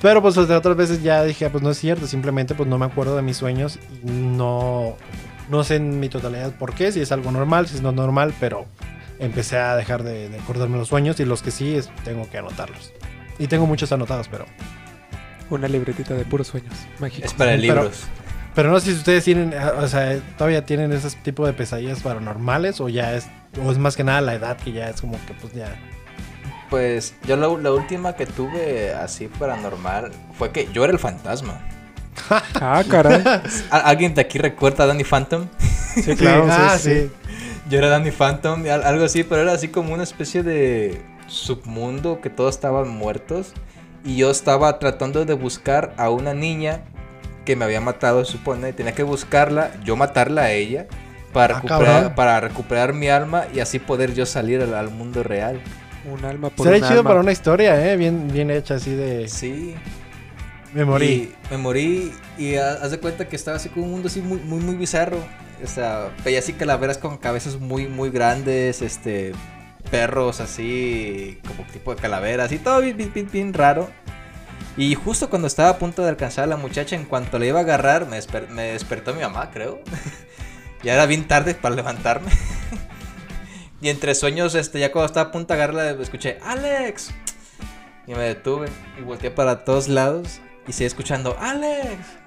[0.00, 3.16] Pero pues otras veces ya dije, pues no es cierto, simplemente pues no me acuerdo
[3.16, 4.96] de mis sueños y no,
[5.50, 8.32] no sé en mi totalidad por qué, si es algo normal, si es no normal,
[8.38, 8.66] pero
[9.18, 12.38] empecé a dejar de, de acordarme los sueños y los que sí es, tengo que
[12.38, 12.92] anotarlos.
[13.38, 14.46] Y tengo muchos anotados, pero,
[15.50, 17.30] Una libretita de puros sueños mágicos.
[17.32, 18.04] Es para libros.
[18.54, 22.00] pero no sé si ustedes tienen, eh, o sea, todavía tienen ese tipo de pesadillas
[22.02, 23.26] paranormales o ya es,
[23.62, 25.74] o es más que nada la edad que ya es como que pues ya...
[26.70, 31.60] Pues yo la, la última que tuve así paranormal fue que yo era el fantasma.
[32.30, 33.22] Ah, caray.
[33.70, 35.46] ¿Al- ¿Alguien de aquí recuerda a Danny Phantom?
[35.94, 36.46] Sí, claro.
[36.50, 37.00] ah, sí, sí.
[37.00, 37.10] sí.
[37.68, 42.30] Yo era Danny Phantom, algo así, pero era así como una especie de submundo que
[42.30, 43.52] todos estaban muertos.
[44.04, 46.82] Y yo estaba tratando de buscar a una niña
[47.46, 48.68] que me había matado, supone.
[48.68, 50.86] y Tenía que buscarla, yo matarla a ella.
[51.32, 52.14] Para, Ah, recuperar, cabrón.
[52.14, 55.58] para recuperar mi alma y así poder yo salir al, al mundo real.
[56.12, 57.10] Un alma por Sería un chido alma.
[57.10, 57.96] para una historia, ¿eh?
[57.96, 59.26] Bien, bien hecha así de...
[59.26, 59.74] Sí.
[60.74, 61.06] Me morí.
[61.06, 64.20] Y me morí y ha- haz de cuenta que estaba así como un mundo así
[64.20, 65.16] muy, muy, muy bizarro.
[65.64, 69.32] O sea, veía así calaveras con cabezas muy, muy grandes, este,
[69.90, 73.90] perros así, como tipo de calaveras y todo bien, bien, bien, raro.
[74.76, 77.60] Y justo cuando estaba a punto de alcanzar a la muchacha, en cuanto le iba
[77.60, 78.18] a agarrar, me,
[78.50, 79.80] me despertó mi mamá, creo.
[80.82, 82.30] ya era bien tarde para levantarme.
[83.80, 87.10] y entre sueños, este, ya cuando estaba a punto de agarrarla, escuché, ¡Alex!
[88.06, 92.23] Y me detuve y volteé para todos lados y seguí escuchando, ¡Alex!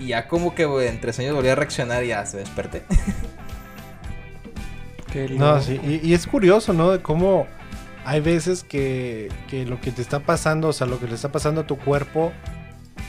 [0.00, 2.84] Y ya como que güey, entre sueños volví a reaccionar y ya se desperté.
[5.12, 5.60] Qué No, loco.
[5.62, 6.90] sí, y, y es curioso, ¿no?
[6.90, 7.46] De cómo
[8.04, 11.30] hay veces que, que lo que te está pasando, o sea, lo que le está
[11.32, 12.32] pasando a tu cuerpo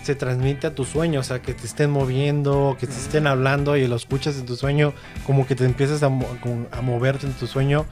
[0.04, 3.76] se transmite a tu sueño, o sea, que te estén moviendo, que te estén hablando
[3.76, 4.94] y lo escuchas en tu sueño,
[5.26, 6.28] como que te empiezas a, mo-
[6.72, 7.86] a moverte en tu sueño.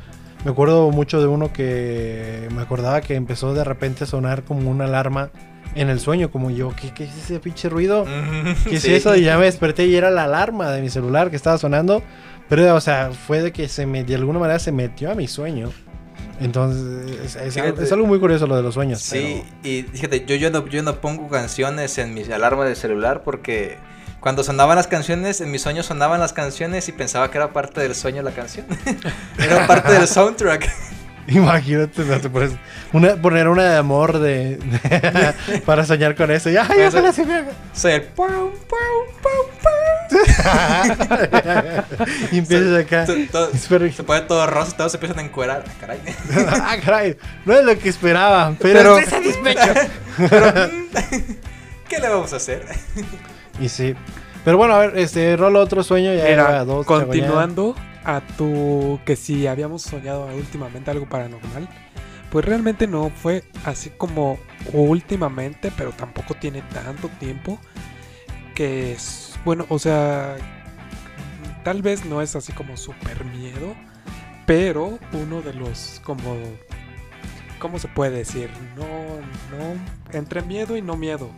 [0.46, 4.70] Me acuerdo mucho de uno que me acordaba que empezó de repente a sonar como
[4.72, 5.32] una alarma
[5.76, 8.06] en el sueño, como yo, ¿qué, qué es ese pinche ruido?
[8.68, 8.94] ¿Qué es Sí.
[8.94, 9.16] eso?
[9.16, 12.02] Y ya me desperté y era la alarma de mi celular que estaba sonando.
[12.50, 15.28] Pero, o sea, fue de que se me, de alguna manera se metió a mi
[15.28, 15.72] sueño.
[16.40, 17.84] Entonces, es, es Fíjate.
[17.84, 19.00] es algo muy curioso lo de los sueños.
[19.02, 23.24] Sí, y fíjate, yo, yo, no, yo no pongo canciones en mi alarma de celular
[23.24, 23.78] porque
[24.20, 27.82] cuando sonaban las canciones, en mis sueños sonaban las canciones y pensaba que era parte
[27.82, 28.66] del sueño la canción.
[29.40, 30.70] era parte del soundtrack.
[31.28, 32.52] imagínate, no te pones
[32.94, 36.50] una, poner una de amor de, de- para soñar con eso.
[36.50, 37.52] Y, ay, Eso- ojalá se me haga.
[37.86, 38.02] El...
[38.04, 38.28] pum,
[42.32, 43.06] y empiezas acá.
[43.06, 45.64] Todo- todo- Espero- se pone todo rosa y todos se empiezan a encuerar.
[45.68, 46.00] Ah, caray.
[46.62, 48.98] ah, caray, no es lo que esperaba, pero,
[49.44, 49.74] Pero-.
[50.30, 50.54] Pero,
[51.90, 52.66] ¿Qué le vamos a hacer?
[53.60, 53.96] y sí.
[54.44, 56.14] Pero bueno, a ver, este, rolo otro sueño.
[56.14, 56.86] Ya Era, dos.
[56.86, 57.76] continuando
[58.06, 61.68] a tu que si habíamos soñado últimamente algo paranormal,
[62.30, 64.38] pues realmente no fue así como
[64.74, 67.60] últimamente, pero tampoco tiene tanto tiempo
[68.54, 70.38] que es bueno, o sea,
[71.64, 73.76] tal vez no es así como super miedo,
[74.46, 76.36] pero uno de los como
[77.60, 78.50] ¿cómo se puede decir?
[78.76, 81.30] No no entre miedo y no miedo.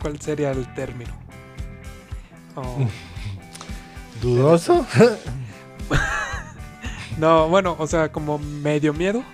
[0.00, 1.12] ¿Cuál sería el término?
[2.54, 2.78] Oh.
[4.22, 4.86] ¿Dudoso?
[7.18, 9.24] No, bueno, o sea, como medio miedo.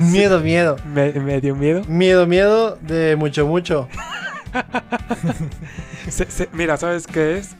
[0.00, 0.76] miedo, miedo.
[0.84, 1.82] me- medio miedo.
[1.86, 3.88] Miedo, miedo de mucho, mucho.
[6.08, 7.50] Se- se- mira, ¿sabes qué es?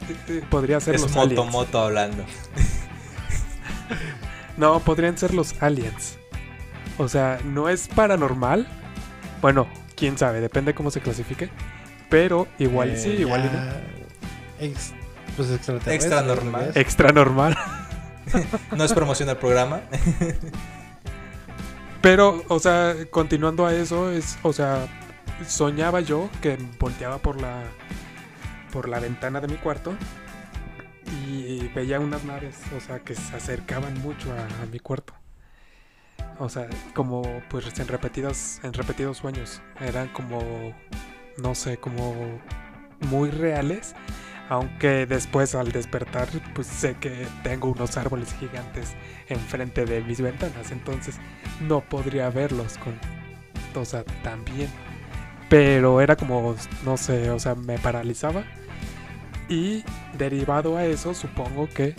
[0.50, 1.52] Podría ser Es los Moto aliens.
[1.52, 2.24] Moto hablando.
[4.56, 6.18] No, podrían ser los aliens.
[6.98, 8.66] O sea, no es paranormal.
[9.40, 11.48] Bueno, quién sabe, depende cómo se clasifique.
[12.10, 13.52] Pero igual sí, Eh, igual y no.
[13.52, 13.80] ya
[14.60, 14.92] ex-
[15.36, 16.72] pues extraterrestre, Extra normal.
[16.74, 17.56] Extra normal.
[18.76, 19.82] No es promoción del programa.
[22.02, 24.86] Pero, o sea, continuando a eso, es, o sea,
[25.46, 27.62] soñaba yo que volteaba por la
[28.72, 29.94] por la ventana de mi cuarto
[31.28, 35.12] y veía unas naves, o sea, que se acercaban mucho a, a mi cuarto.
[36.38, 40.74] O sea, como pues en repetidos en repetidos sueños, eran como
[41.40, 42.40] no sé, como
[43.00, 43.94] muy reales.
[44.50, 48.94] Aunque después al despertar, pues sé que tengo unos árboles gigantes
[49.28, 50.72] enfrente de mis ventanas.
[50.72, 51.18] Entonces
[51.60, 52.98] no podría verlos con.
[53.80, 54.68] O sea, tan bien.
[55.48, 58.42] Pero era como, no sé, o sea, me paralizaba.
[59.48, 59.84] Y
[60.18, 61.94] derivado a eso, supongo que,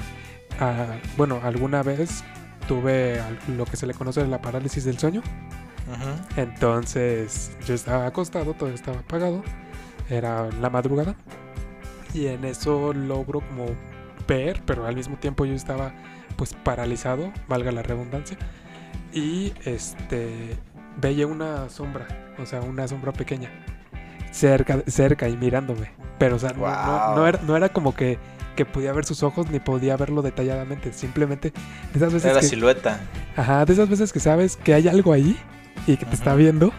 [0.59, 2.21] ah, bueno, alguna vez
[2.67, 3.21] tuve
[3.57, 5.21] lo que se le conoce la parálisis del sueño.
[6.35, 9.41] Entonces yo estaba acostado, todo estaba apagado.
[10.09, 11.15] Era la madrugada.
[12.14, 13.66] Y en eso logro como
[14.28, 15.93] ver, pero al mismo tiempo yo estaba
[16.36, 18.38] pues paralizado, valga la redundancia.
[19.14, 20.55] Y este
[21.01, 22.07] veía una sombra,
[22.38, 23.49] o sea, una sombra pequeña.
[24.32, 25.91] Cerca, cerca y mirándome.
[26.18, 27.26] Pero o sea, no- no, no Wow.
[27.26, 28.18] era, no era como que,
[28.55, 30.93] que podía ver sus ojos ni podía verlo detalladamente.
[30.93, 32.99] Simplemente de esas veces Era la que, silueta.
[33.36, 35.38] Ajá, de esas veces que sabes que hay algo ahí
[35.88, 36.72] y que te está viendo.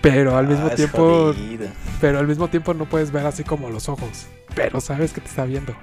[0.00, 0.98] Pero al mismo Ah, tiempo,
[1.34, 1.68] jodido.
[2.00, 5.28] pero al mismo tiempo no puedes ver así como los ojos, pero sabes que te
[5.28, 5.74] está viendo.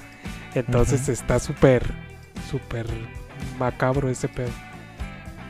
[0.56, 1.84] Entonces está súper
[2.50, 2.88] súper
[3.60, 4.50] macabro ese pedo.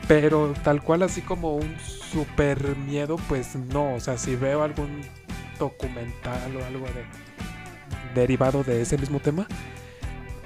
[0.06, 5.00] Pero tal cual así como un súper miedo, pues no, o sea, si veo algún
[5.58, 7.04] documental o algo de
[8.14, 9.46] derivado de ese mismo tema,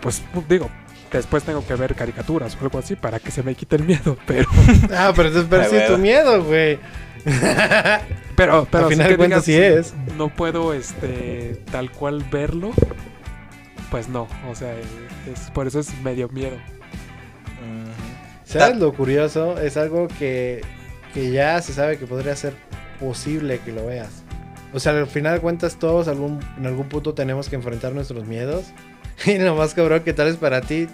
[0.01, 0.69] pues digo,
[1.13, 4.17] después tengo que ver caricaturas o algo así para que se me quite el miedo,
[4.27, 4.49] pero
[4.97, 5.31] Ah, pero
[5.89, 6.79] tu miedo, güey.
[8.35, 9.93] Pero, pero Al final de cuentas sí es.
[10.17, 12.73] No puedo, este, tal cual verlo.
[13.91, 14.75] Pues no, o sea,
[15.31, 16.57] es, por eso es medio miedo.
[18.45, 19.59] ¿Sabes lo curioso?
[19.59, 20.63] Es algo que,
[21.15, 22.55] que ya se sabe que podría ser
[23.01, 24.23] posible que lo veas.
[24.73, 28.27] O sea, al final de cuentas todos algún, en algún punto tenemos que enfrentar nuestros
[28.27, 28.67] miedos.
[29.27, 30.89] Y lo más cabrón que tal es para ti.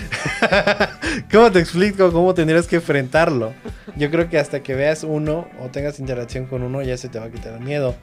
[1.32, 3.52] ¿Cómo te explico cómo tendrías que enfrentarlo?
[3.96, 7.18] Yo creo que hasta que veas uno o tengas interacción con uno ya se te
[7.18, 7.94] va a quitar el miedo.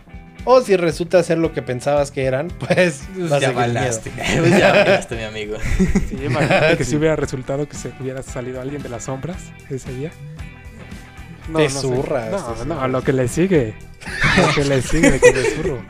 [0.44, 3.72] O si resulta ser lo que pensabas que eran, pues vas a Ya seguir el
[3.72, 3.84] miedo.
[3.84, 4.12] balaste.
[4.60, 5.58] ya balaste, mi amigo.
[6.10, 6.92] Sí, imagínate que Sí.
[6.92, 9.38] si hubiera resultado que se hubiera salido alguien de las sombras
[9.70, 10.12] ese día.
[11.56, 11.80] Te sé.
[11.80, 12.32] zurras,
[12.66, 13.74] No, no, lo que le sigue.
[14.38, 15.82] Lo que le sigue que me zurro.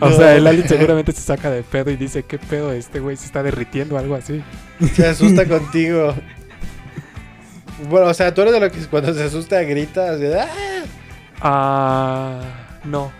[0.00, 2.72] O sea, el alien seguramente se saca de pedo y dice, ¿qué pedo?
[2.72, 4.42] Este güey se está derritiendo o algo así.
[4.94, 6.14] Se asusta contigo.
[7.88, 10.48] Bueno, o sea, tú eres de lo que cuando se asusta grita, así de, "Ah".
[11.40, 12.40] Ah,
[12.84, 13.10] no.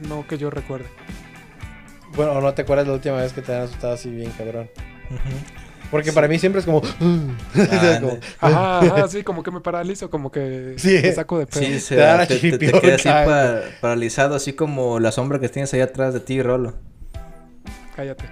[0.00, 0.86] No que yo recuerde.
[2.16, 4.68] Bueno, o no te acuerdas la última vez que te han asustado así bien, cabrón.
[5.94, 6.82] Porque para mí siempre es como...
[7.70, 10.98] Ah, como- Ajá, ajá, sí, como que me paralizo, como que Sí.
[11.00, 11.60] me saco de pedo.
[11.62, 15.38] Sí, se Te da la te, te- te así pa- paralizado, así como la sombra
[15.38, 16.74] que tienes ahí atrás de ti, Rolo.
[17.94, 18.24] Cállate.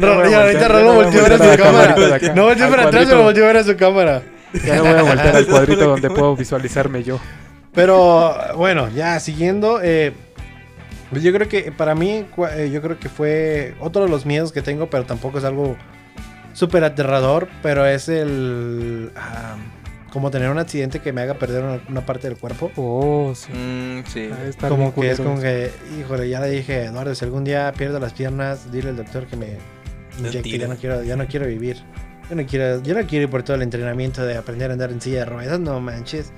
[0.00, 1.96] Ahorita Rolo no voy a volteó a ver a su cámara.
[2.34, 4.22] No volteó para atrás, pero volteó a ver a su cámara.
[4.64, 7.18] Ya no voy a voltear al cuadrito donde puedo visualizarme yo.
[7.74, 10.12] Pero bueno, ya siguiendo, eh,
[11.10, 12.24] pues yo creo que para mí,
[12.56, 15.76] eh, yo creo que fue otro de los miedos que tengo, pero tampoco es algo
[16.52, 19.10] súper aterrador, pero es el...
[19.16, 19.56] ah,
[20.12, 22.70] como tener un accidente que me haga perder una, una parte del cuerpo.
[22.76, 23.52] Oh, sí.
[23.52, 24.28] Mm, sí.
[24.60, 28.00] Ah, Como que es como que, híjole, ya le dije, Eduardo, si algún día pierdo
[28.00, 29.56] las piernas, dile al doctor que me
[30.18, 31.76] inyecte, ya no quiero, ya no quiero vivir.
[32.28, 34.90] Yo no quiero, yo no quiero ir por todo el entrenamiento de aprender a andar
[34.90, 36.32] en silla de ruedas, no manches.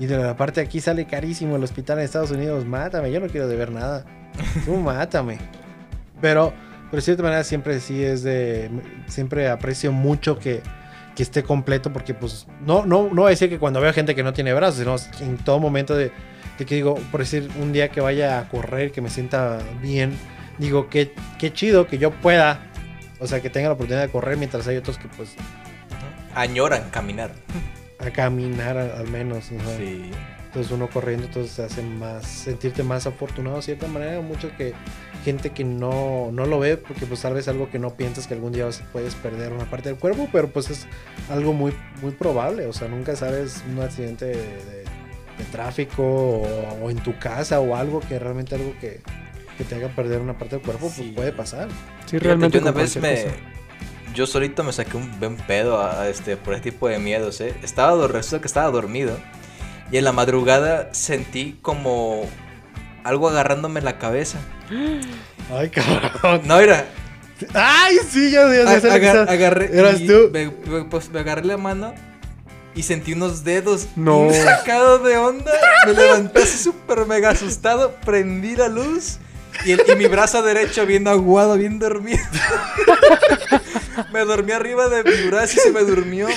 [0.00, 3.28] Y de la parte aquí sale carísimo el hospital en Estados Unidos, mátame, yo no
[3.28, 4.06] quiero deber nada.
[4.64, 5.38] Tú mátame.
[6.22, 6.54] Pero,
[6.90, 8.70] pero de cierta manera siempre sí es de,
[9.06, 10.62] siempre aprecio mucho que,
[11.14, 14.14] que esté completo porque pues no, no, no voy a decir que cuando veo gente
[14.14, 14.96] que no tiene brazos, sino
[15.30, 16.10] en todo momento de,
[16.58, 20.16] de que digo, por decir, un día que vaya a correr, que me sienta bien,
[20.56, 22.60] digo, qué, qué chido que yo pueda,
[23.18, 25.36] o sea, que tenga la oportunidad de correr mientras hay otros que pues
[26.34, 27.32] Añoran caminar.
[28.00, 29.50] A caminar al, menos.
[29.52, 29.60] ¿no?
[29.76, 30.10] Sí.
[30.46, 34.20] Entonces uno corriendo, entonces te hace más, sentirte más afortunado de cierta manera.
[34.20, 34.72] Mucho que
[35.24, 38.34] gente que no, no lo ve, porque pues tal vez algo que no piensas que
[38.34, 40.86] algún día vas- puedes perder una parte del cuerpo, pero pues es
[41.30, 41.72] algo muy,
[42.02, 42.66] muy probable.
[42.66, 44.84] O sea, nunca sabes un accidente de, de-
[45.38, 49.00] de tráfico o, o en tu casa o algo que realmente algo que,
[49.56, 51.02] que te haga perder una parte del cuerpo, Sí.
[51.02, 51.68] pues puede pasar.
[51.68, 51.74] Sí,
[52.18, 53.22] Fíjate, realmente yo una vez me...
[53.24, 53.36] cosa.
[54.14, 57.40] Yo solito me saqué un buen pedo a, a este, por ese tipo de miedos,
[57.40, 57.54] ¿eh?
[57.62, 59.16] Estaba, resulta que estaba dormido.
[59.92, 62.28] Y en la madrugada sentí como
[63.04, 64.38] algo agarrándome la cabeza.
[65.52, 66.42] Ay, cabrón.
[66.44, 66.86] No, era...
[67.54, 69.70] Ay, sí, ya, ya, ya sé lo que agar- agarré...
[69.78, 70.28] Eras tú.
[70.32, 71.94] Me, me- pues, me agarré la mano
[72.74, 74.28] y sentí unos dedos No.
[74.32, 75.50] sacado de onda.
[75.86, 79.18] Me levanté así súper mega asustado, prendí la luz
[79.64, 82.18] y, el- y mi brazo derecho bien aguado, bien dormido.
[84.12, 86.28] me dormí arriba de mi brazo y se me durmió.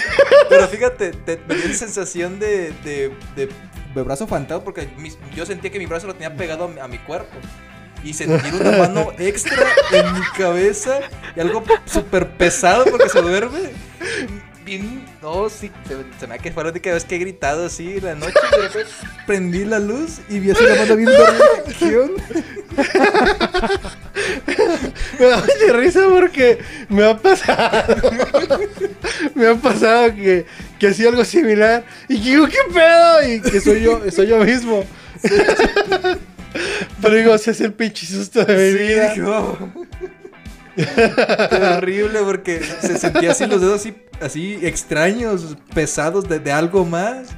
[0.50, 3.50] Pero fíjate, te, me dio sensación de, de, de-
[4.04, 4.90] brazo fantasma porque
[5.36, 7.36] yo sentía que mi brazo lo tenía pegado a mi cuerpo.
[8.04, 11.00] Y sentir una mano extra en mi cabeza
[11.36, 13.70] y algo súper pesado porque se duerme.
[14.66, 17.66] Bien, no, sí, se, se me ha que fue la única vez que he gritado
[17.66, 18.34] así en la noche.
[18.51, 18.91] de repente
[19.28, 21.09] prendí la luz y vi así la mano bien.
[25.20, 26.59] Me da mucha risa porque
[26.89, 27.95] me ha pasado.
[29.36, 30.45] me ha pasado que,
[30.80, 31.84] que hacía algo similar.
[32.09, 33.30] Y que digo, ¿qué pedo?
[33.30, 34.84] Y que soy yo, soy yo mismo.
[37.01, 39.14] Pero digo, ese es el pinche susto de mi Sí, vida.
[40.76, 47.30] Terrible porque se sentía así los dedos así, así extraños, pesados de, de algo más.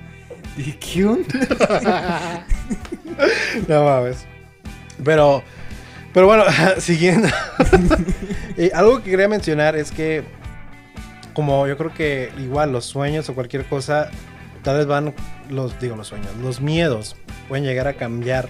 [0.56, 2.46] Dije, ¿qué onda?
[3.68, 4.26] No mames.
[5.04, 5.44] Pero,
[6.14, 6.44] pero bueno,
[6.80, 7.28] siguiendo.
[8.58, 10.24] Eh, algo que quería mencionar es que,
[11.34, 14.10] como yo creo que igual los sueños o cualquier cosa,
[14.64, 15.14] tal vez van,
[15.50, 17.18] los digo los sueños, los miedos
[17.50, 18.48] pueden llegar a cambiar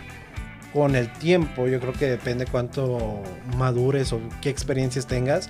[0.76, 1.67] con el tiempo.
[1.67, 3.23] Yo creo que depende cuánto
[3.57, 5.49] madures o qué experiencias tengas.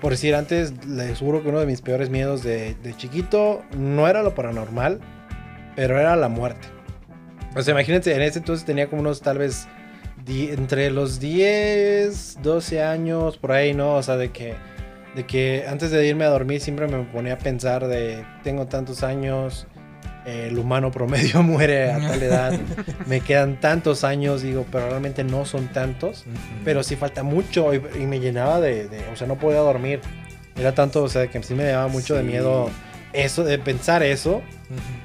[0.00, 4.08] Por decir, antes les juro que uno de mis peores miedos de, de chiquito no
[4.08, 5.00] era lo paranormal,
[5.76, 6.66] pero era la muerte.
[7.56, 9.68] O sea, imagínense, en ese entonces tenía como unos tal vez
[10.24, 13.94] di- entre los 10, 12 años, por ahí, ¿no?
[13.94, 14.54] O sea, de que,
[15.14, 19.02] de que antes de irme a dormir siempre me ponía a pensar de, tengo tantos
[19.04, 19.66] años,
[20.26, 22.52] el humano promedio muere a tal edad,
[23.06, 26.24] me quedan tantos años, digo, pero realmente no son tantos,
[26.64, 30.00] pero sí falta mucho y, y me llenaba de, de- o sea, no podía dormir.
[30.56, 32.70] Era tanto, o sea, que sí me daba mucho de miedo
[33.12, 34.40] eso, de pensar eso.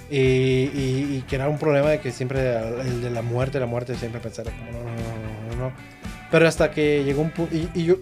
[0.09, 3.65] Y, y- y que era un problema de que siempre el de la muerte, la
[3.65, 5.71] muerte siempre pensaba como no, no, no, no, no.
[6.31, 7.95] Pero hasta que llegó un punto, y, yo-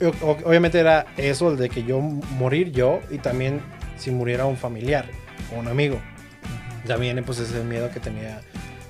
[0.45, 3.61] obviamente era eso, el de que yo morir yo y también
[3.97, 5.05] si muriera un familiar
[5.55, 5.99] o un amigo.
[6.87, 8.41] También pues ese miedo que tenía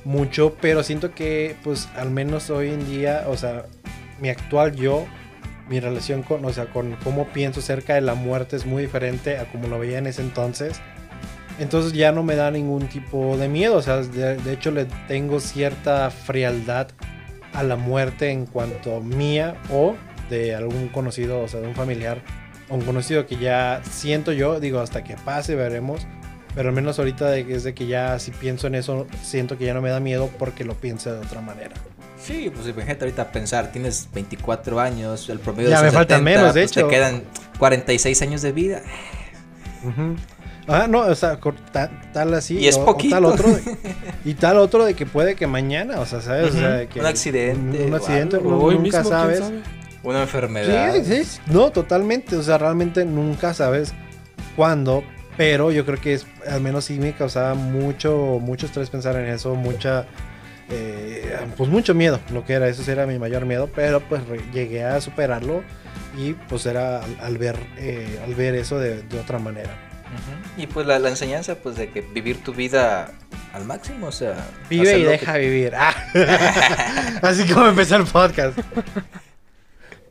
[0.06, 3.66] mucho, pero siento que pues al menos hoy en día, o sea,
[4.22, 5.06] mi actual yo,
[5.70, 9.38] mi relación con, o sea, con cómo pienso acerca de la muerte es muy diferente
[9.38, 10.80] a como lo veía en ese entonces.
[11.60, 13.76] Entonces ya no me da ningún tipo de miedo.
[13.78, 16.90] O sea, de, de hecho le tengo cierta frialdad
[17.54, 19.96] a la muerte en cuanto mía o
[20.30, 22.22] de algún conocido, o sea, de un familiar
[22.70, 26.06] a un conocido que ya siento yo, digo, hasta que pase veremos.
[26.58, 29.66] Pero al menos ahorita de, es de que ya si pienso en eso, siento que
[29.66, 31.76] ya no me da miedo porque lo pienso de otra manera.
[32.20, 36.24] Sí, pues imagínate ahorita a pensar, tienes 24 años, el promedio Ya es me faltan
[36.24, 36.88] menos, de pues hecho.
[36.88, 37.22] Te quedan
[37.60, 38.82] 46 años de vida.
[40.68, 41.40] Ah, no, o sea,
[42.12, 42.58] tal así.
[42.58, 43.16] Y es o- o poquito.
[43.16, 43.48] tal otro.
[43.50, 43.78] de-
[44.26, 46.56] y tal otro de que puede que mañana, o sea, ¿sabes?
[46.56, 48.50] O sea, de que Un accidente Un, accidente, algo.
[48.52, 49.40] no- Hoy nunca mismo, ¿quién sabes.
[49.40, 49.62] sabe?
[50.04, 50.96] Una enfermedad.
[51.04, 52.36] Sí, sí, no, totalmente.
[52.36, 53.94] O sea, realmente nunca sabes
[54.56, 55.04] cuándo.
[55.38, 59.28] Pero yo creo que es, al menos sí me causaba mucho, mucho estrés pensar en
[59.28, 60.06] eso, mucha,
[60.70, 64.22] eh, pues mucho miedo, lo que era, eso era mi mayor miedo, pero pues
[64.52, 65.64] llegué a superarlo
[66.18, 69.70] y pues era al, al ver, eh, al ver eso de, de otra manera.
[70.58, 73.12] Y pues la, la enseñanza, pues de que vivir tu vida
[73.54, 74.36] al máximo, o sea.
[74.70, 75.74] Vive y deja que- vivir.
[75.76, 75.94] Ah.
[77.22, 78.58] Así como empezó el podcast.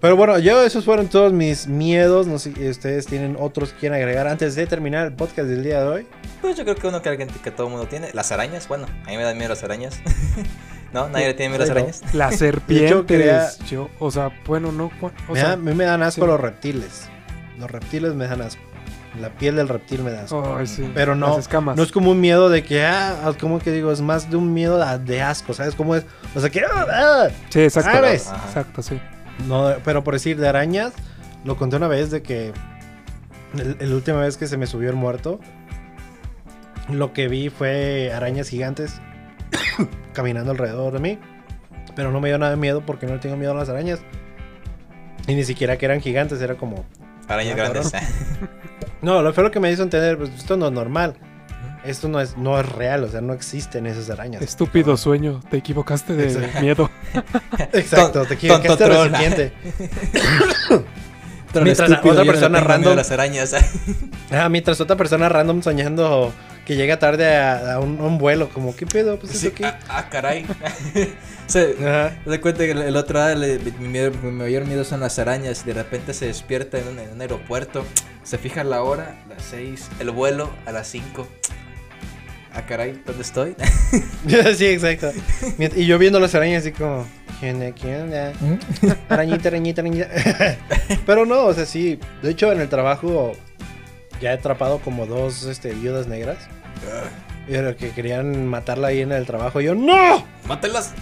[0.00, 2.26] Pero bueno, yo esos fueron todos mis miedos.
[2.26, 5.64] No sé si ustedes tienen otros que quieran agregar antes de terminar el podcast del
[5.64, 6.06] día de hoy.
[6.42, 8.10] Pues yo creo que uno que, alguien- que todo el mundo tiene.
[8.12, 10.00] Las arañas, bueno, a mí me dan miedo las arañas.
[10.92, 11.08] ¿No?
[11.08, 12.14] ¿Nadie le tiene miedo a las arañas?
[12.14, 12.90] Las serpientes.
[12.90, 14.90] yo quería- yo, o sea, bueno, no.
[15.28, 16.26] O sea, da- a mí me dan asco sí.
[16.26, 17.08] los reptiles.
[17.58, 18.62] Los reptiles me dan asco.
[19.18, 20.56] La piel del reptil me da asco.
[20.58, 21.74] ay, sí, Pero no, las escamas.
[21.74, 24.52] no es como un miedo de que, ah, como que digo, es más de un
[24.52, 26.04] miedo de asco, ¿sabes cómo es?
[26.34, 27.28] O sea que, ah, ah.
[27.48, 27.90] Sí, exacto.
[27.92, 28.30] ¿Sabes?
[28.46, 29.00] Exacto, sí.
[29.46, 30.92] No, pero por decir de arañas,
[31.44, 32.52] lo conté una vez de que
[33.58, 35.38] el- la última vez que se me subió el muerto,
[36.90, 39.00] lo que vi fue arañas gigantes
[40.12, 41.18] caminando alrededor de mí.
[41.94, 44.00] Pero no me dio nada de miedo porque no le tengo miedo a las arañas.
[45.26, 46.84] Y ni siquiera que eran gigantes, era como...
[47.28, 47.92] Arañas Ah, grandes.
[49.02, 51.14] No, lo fue lo que me hizo entender, pues esto no es normal.
[51.86, 54.42] Esto no es, no es real, o sea, no existen esas arañas.
[54.42, 55.40] Estúpido sueño.
[55.50, 56.60] Te equivocaste de Exacto.
[56.60, 56.90] miedo.
[57.72, 59.52] Exacto, te equivocaste de.
[60.68, 60.84] Pero
[61.64, 63.54] Mientras estúpido, otra no persona random- a las arañas.
[64.32, 66.32] Ah, mientras otra persona random soñando
[66.64, 69.20] que llega tarde a, a un, a un vuelo, como, ¿qué pedo?
[69.20, 69.64] Pues Sí, eso qué.
[69.66, 70.44] ah, ah, caray.
[71.46, 74.98] se, das cuenta que el, el otro día le- mi, miedo- mi mayor miedo son
[74.98, 75.62] las arañas.
[75.62, 77.84] Y de repente se despierta en un, en un aeropuerto.
[78.24, 79.90] Se fija la hora, las 6.
[80.00, 81.28] El vuelo a las 5.
[82.56, 83.54] Ah, caray, ¿dónde estoy?
[84.56, 85.12] sí, exacto.
[85.76, 87.06] Y yo viendo las arañas así como,
[87.38, 87.72] ¿qué onda?
[87.72, 88.32] ¿Qué onda?
[89.10, 90.08] Arañita, arañita, arañita.
[91.06, 92.00] Pero no, o sea, sí.
[92.22, 93.32] De hecho, en el trabajo
[94.22, 96.38] ya he atrapado como dos este, viudas negras.
[97.46, 99.60] Y era que querían matarla ahí en el trabajo.
[99.60, 100.24] Y yo, ¡No!
[100.48, 100.94] ¡Mátelas!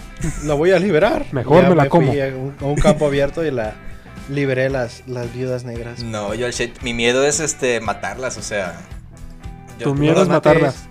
[0.43, 1.25] La voy a liberar.
[1.31, 2.07] Mejor Ya me la como.
[2.07, 3.73] fui a un, a un campo abierto y la
[4.29, 6.03] liberé las, las viudas negras.
[6.03, 8.73] No, yo el shit, mi miedo es este matarlas, o sea.
[9.79, 10.89] yo- Tu miedo no es matarlas.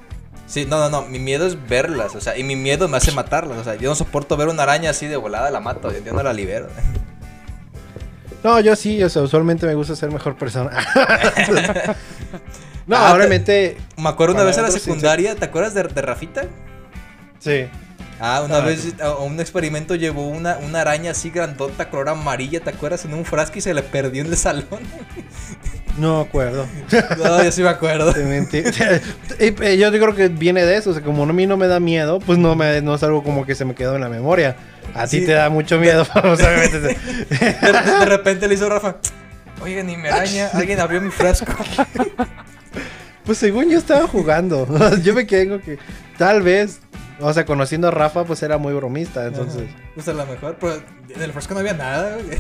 [0.55, 3.11] Sí, no, no, no, mi miedo es verlas, o sea, y mi miedo me hace
[3.11, 6.12] matarlas, o sea, yo no soporto ver una araña así de volada, la mato, yo
[6.12, 6.68] no la libero.
[8.44, 10.70] No, yo sí, o sea, usualmente me gusta ser mejor persona.
[12.86, 15.82] no, Ah, te- obviamente, Me acuerdo una vez en la sí, secundaria, ¿te acuerdas de,
[15.84, 16.42] de Rafita?
[17.40, 17.66] sí.
[18.20, 22.61] Ah, una Ah, vez a un experimento llevó una, una araña así grandota, color amarilla,
[22.61, 23.05] ¿te acuerdas?
[23.05, 24.66] En un frasco y se le perdió en el salón.
[25.99, 26.66] No me acuerdo.
[27.22, 28.12] No, yo sí me acuerdo.
[29.38, 30.90] Eh, yo creo que viene de eso.
[30.90, 33.22] O sea, como a mí no me da miedo, pues no, me, no es algo
[33.22, 34.57] como que se me quedó en la memoria.
[34.95, 35.26] A ti Sí.
[35.26, 36.05] te da mucho miedo.
[36.14, 38.97] De, de- de repente le hizo Rafa,
[39.62, 41.53] oye, ni me araña, alguien abrió mi frasco.
[43.24, 44.66] Pues según yo estaba jugando.
[45.03, 45.78] yo me quedé con que
[46.18, 46.80] tal vez,
[47.20, 49.26] o sea, conociendo a Rafa, pues era muy bromista.
[49.26, 50.74] Entonces, Pues a lo mejor, pero
[51.14, 52.38] en el frasco no había nada, güey.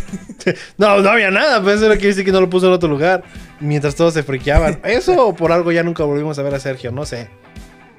[0.78, 1.62] no, no había nada.
[1.62, 3.22] Pues eso quiere decir que no lo puso en otro lugar.
[3.60, 4.80] Mientras todos se friqueaban.
[4.84, 7.28] Eso o por algo ya nunca volvimos a ver a Sergio, no sé.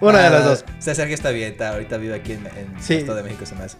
[0.00, 0.64] Una de Ah, las dos.
[0.78, 2.94] O sea, Sergio está bien, está, ahorita vive aquí en, en Sí.
[2.94, 3.76] el Estado de México, se me hace.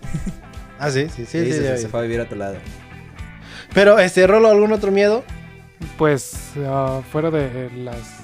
[0.78, 1.44] Ah, sí, sí, sí.
[1.44, 2.54] Sí, sí, se, fue a vivir a tu lado.
[3.74, 5.24] Pero, este, Rolo, ¿algún otro miedo?
[5.98, 6.34] Pues
[6.64, 8.21] ah, fuera de las.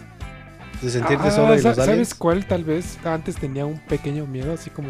[0.82, 2.14] De sentirte Ah, solo y los ¿Sabes aliens.
[2.14, 4.88] cuál tal vez antes tenía un pequeño miedo, así como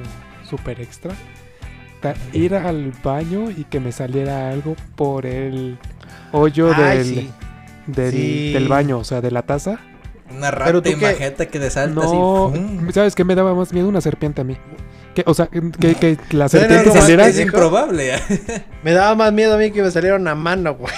[0.48, 1.12] súper extra?
[2.00, 5.78] Ta- Ir al baño y que me saliera algo por el
[6.32, 7.30] hoyo Ay, del, sí.
[7.86, 8.52] del, Sí.
[8.52, 9.78] del baño, o sea, de la taza.
[10.30, 12.58] Una Pero rata tú qué- imagínate que te salta No, así.
[12.60, 12.90] ¡fum!
[12.92, 13.88] ¿sabes qué me daba más miedo?
[13.88, 14.56] Una serpiente a mí.
[15.14, 15.60] Que, o sea, que,
[15.94, 17.24] que la ¿Era serpiente saliera.
[17.24, 18.12] que Es improbable.
[18.84, 20.92] Me daba más miedo a mí que me saliera una mano, güey.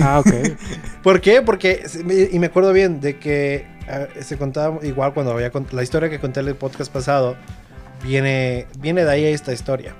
[0.00, 0.32] Ah, ok.
[1.02, 1.42] ¿Por qué?
[1.42, 1.84] Porque,
[2.32, 3.66] y me acuerdo bien de que
[4.20, 7.36] se contaba igual cuando había cont- la historia que conté en el podcast pasado,
[8.02, 9.94] viene, viene de ahí esta historia.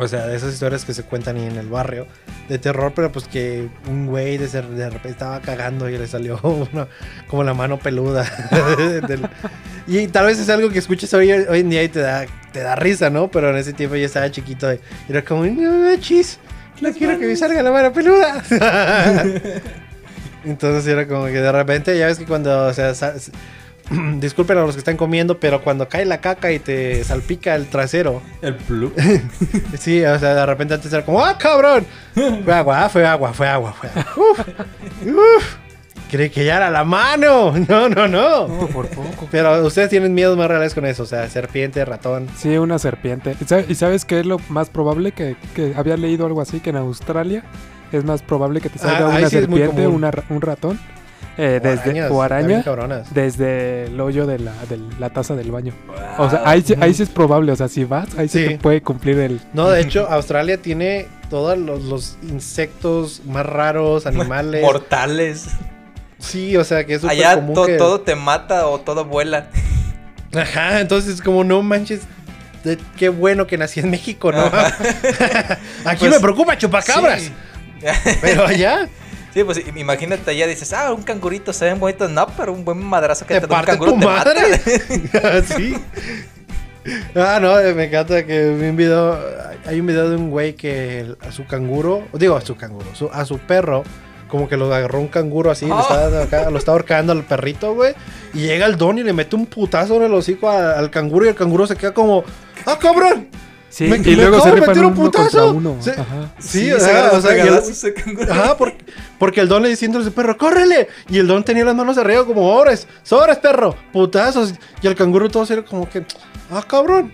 [0.00, 2.06] O sea, de esas historias que se cuentan ahí en el barrio
[2.48, 6.06] de terror, pero pues que un güey de, ser- de repente estaba cagando y le
[6.06, 6.38] salió
[6.72, 6.86] una-
[7.26, 8.22] como la mano peluda.
[9.08, 9.28] del-
[9.88, 12.60] y tal vez es algo que escuches hoy, hoy en día y te da, te
[12.60, 13.28] da risa, ¿no?
[13.28, 14.78] Pero en ese tiempo yo estaba chiquito y
[15.08, 16.38] era como, no, chis,
[16.80, 18.40] No quiero que me salga la mano peluda.
[20.44, 22.92] Entonces era como que de repente, ya ves que cuando, o sea,
[24.20, 27.66] disculpen a los que están comiendo, pero cuando cae la caca y te salpica el
[27.68, 28.96] trasero, El plup.
[29.78, 31.86] sí, o sea, de repente antes era como, ¡ah, cabrón!
[32.44, 34.06] Fue agua, ah, fue agua, fue agua, fue agua.
[34.16, 34.40] Uf,
[35.06, 35.56] uf.
[36.10, 37.52] Creí que ya era la mano.
[37.68, 38.48] No, no, no.
[38.48, 39.28] No, por poco.
[39.30, 42.28] Pero ustedes tienen miedos más reales con eso, o sea, serpiente, ratón.
[42.36, 43.36] Sí, una serpiente.
[43.40, 45.12] ¿Y sa- ¿Y sabes qué es lo más probable?
[45.12, 47.42] Que, que había leído algo así, que en Australia
[47.92, 50.78] es más probable que te salga Ah, una sí es serpiente, una un ratón,
[51.36, 52.64] eh, desde, arañas, o araña,
[53.12, 55.72] desde el hoyo de la, de la taza del baño.
[56.18, 57.52] O sea, ahí, sí- ahí sí es probable.
[57.52, 58.48] O sea, si vas, ahí sí, Sí.
[58.50, 59.40] te puede cumplir el...
[59.52, 64.62] No, de hecho, Australia tiene todos los, los insectos más raros, animales.
[64.62, 65.46] Mortales.
[66.18, 69.46] Sí, o sea, que es Allá común to- que- todo te mata o todo vuela.
[70.34, 72.00] Ajá, entonces como no manches,
[72.64, 74.42] de- qué bueno que nací en México, ¿no?
[75.84, 77.32] Aquí Pues, me preocupa chupacabras, Sí.
[78.20, 78.88] pero allá
[79.34, 82.10] Sí, pues im- imagínate allá dices, ah, un cangurito se ven bonitos.
[82.10, 84.40] No, pero un buen madrazo que te te, da un canguro tu te madre.
[85.12, 85.42] mata.
[85.56, 85.74] sí.
[87.14, 89.18] Ah, no, eh, me encanta que vi un video,
[89.66, 93.10] hay un video de un güey que a su canguro, digo a su canguro, su-
[93.12, 93.84] a su perro,
[94.28, 95.78] como que lo agarró un canguro así, Oh.
[95.78, 97.94] está dando acá, lo está ahorcando al perrito, güey,
[98.32, 101.26] y llega el don y le mete un putazo en el hocico a- al canguro
[101.26, 102.24] y el canguro se queda como,
[102.64, 103.28] ¡ah, cabrón!
[103.70, 105.52] Sí, Me- y me luego se rifan meter un putazo.
[105.52, 105.76] uno.
[106.38, 106.72] Sí.
[106.72, 107.10] O sea,
[107.44, 108.32] el- ese canguro.
[108.32, 108.84] Ajá, porque,
[109.18, 110.88] porque el don le diciendo a ese perro, ¡córrele!
[111.08, 112.86] Y el don tenía las manos arriba como, ¡sobres!
[113.02, 113.76] ¡sobres, perro!
[113.92, 114.54] ¡putazos!
[114.82, 116.04] Y el canguro todo serio como que,
[116.50, 117.12] ¡ah, cabrón!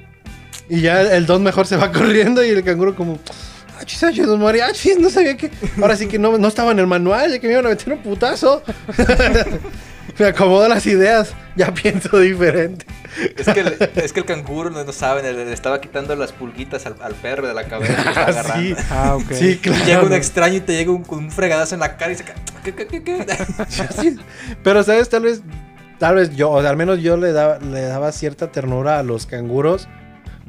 [0.69, 3.19] Y ya el, don mejor se va corriendo y el canguro como,
[3.81, 4.99] ¡achis, achis, los mariachis!
[5.01, 5.51] No sabía que...
[5.83, 7.93] Ahora sí que no, no estaba en el manual, ya que me iban a meter
[7.95, 8.63] un putazo.
[10.19, 12.87] me acomodo las ideas, ya pienso diferente.
[13.37, 16.85] Es que, el, es que el canguro, no, no saben, le, estaba quitando las pulguitas
[16.87, 17.95] al, al perro de la cabeza.
[18.17, 19.33] Ah, sí, Ah, ok.
[19.33, 19.83] sí, claro.
[19.83, 22.17] Y llega un extraño y te llega un, con un fregadazo en la cara y
[22.17, 22.35] se cae.
[22.65, 23.27] ¿Qué, qué, qué, qué?
[23.69, 24.17] Sí,
[24.63, 25.09] Pero, ¿sabes?
[25.09, 25.43] Tal vez,
[25.99, 29.03] tal vez yo, o sea, al menos yo le daba, le daba cierta ternura a
[29.03, 29.87] los canguros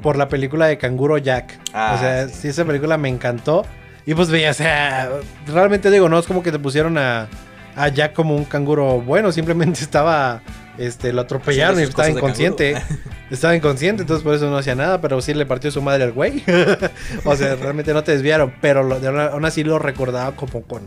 [0.01, 1.59] por la película de Canguro Jack.
[1.73, 2.35] Ah, o sea, sí.
[2.41, 2.47] sí.
[2.47, 3.65] esa película me encantó.
[4.07, 5.09] Y pues veía, o sea,
[5.47, 7.27] realmente digo, no es como que te pusieron a,
[7.75, 10.41] a Jack como un canguro bueno, simplemente estaba,
[10.77, 12.75] este, lo atropellaron y estaba inconsciente.
[13.31, 16.11] Estaba inconsciente, entonces por eso no hacía nada, pero sí le partió su madre al
[16.11, 16.43] güey.
[17.25, 18.97] o sea, realmente no te desviaron, pero lo-
[19.31, 20.83] aún así lo recordaba como con,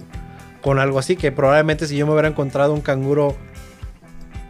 [0.62, 3.36] con algo así, que probablemente si yo me hubiera encontrado un canguro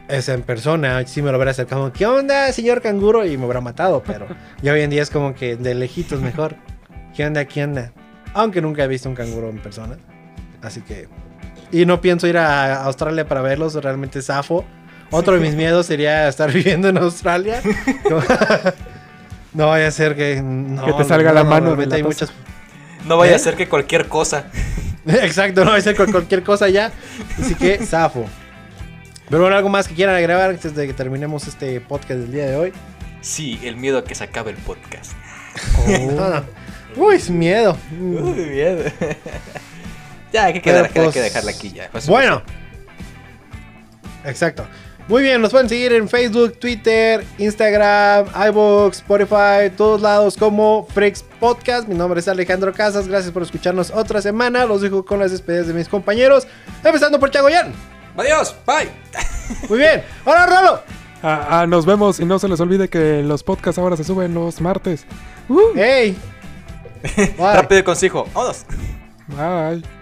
[0.08, 3.24] ese, en persona, sí me lo hubiera acercado, ¿qué onda, señor canguro?
[3.24, 4.26] Y me hubiera matado, pero
[4.62, 6.56] ya hoy en día es como que de lejitos mejor.
[7.16, 7.92] ¿Qué onda, qué onda?
[8.34, 9.96] Aunque nunca he visto un canguro en persona,
[10.60, 11.08] así que...
[11.70, 14.64] Y no pienso ir a Australia para verlos, realmente zafo.
[15.10, 17.62] Otro de mis miedos sería estar viviendo en Australia.
[19.52, 20.42] no vaya a ser que...
[20.42, 22.32] no, Que te salga la mano de realmente la hay muchas
[23.06, 23.34] No vaya ¿Eh?
[23.36, 24.46] a ser que cualquier cosa.
[25.06, 26.92] Exacto, no va a ser con cualquier cosa ya.
[27.40, 28.26] Así que, zafo.
[29.28, 32.46] Pero bueno, algo más que quieran agregar antes de que terminemos este podcast del día
[32.46, 32.72] de hoy.
[33.20, 35.12] Sí, el miedo a que se acabe el podcast.
[35.86, 36.44] No, no.
[36.96, 37.76] Uy, es miedo.
[37.92, 38.84] Uy, miedo.
[40.32, 41.88] Ya, hay que, quedar, hay pues, que dejarla aquí ya.
[41.90, 42.42] Pues, Bueno.
[44.24, 44.66] Exacto.
[45.08, 51.24] Muy bien, nos pueden seguir en Facebook, Twitter, Instagram, iVoox, Spotify, todos lados como Freaks
[51.40, 51.88] Podcast.
[51.88, 53.08] Mi nombre es Alejandro Casas.
[53.08, 54.66] Gracias por escucharnos otra semana.
[54.66, 56.46] Los dejo con las despedidas de mis compañeros.
[56.84, 57.72] Empezando por Chagoyan.
[58.18, 58.90] Adiós, bye.
[59.70, 60.02] Muy bien.
[60.26, 60.82] Hola, Rolo.
[61.22, 64.34] Ah, ah, nos vemos y no se les olvide que los podcasts ahora se suben
[64.34, 65.06] los martes.
[65.48, 66.18] Uh, Hey.
[67.38, 68.26] Rápido y conciso.
[68.34, 68.66] Vámonos.
[69.28, 69.97] bye.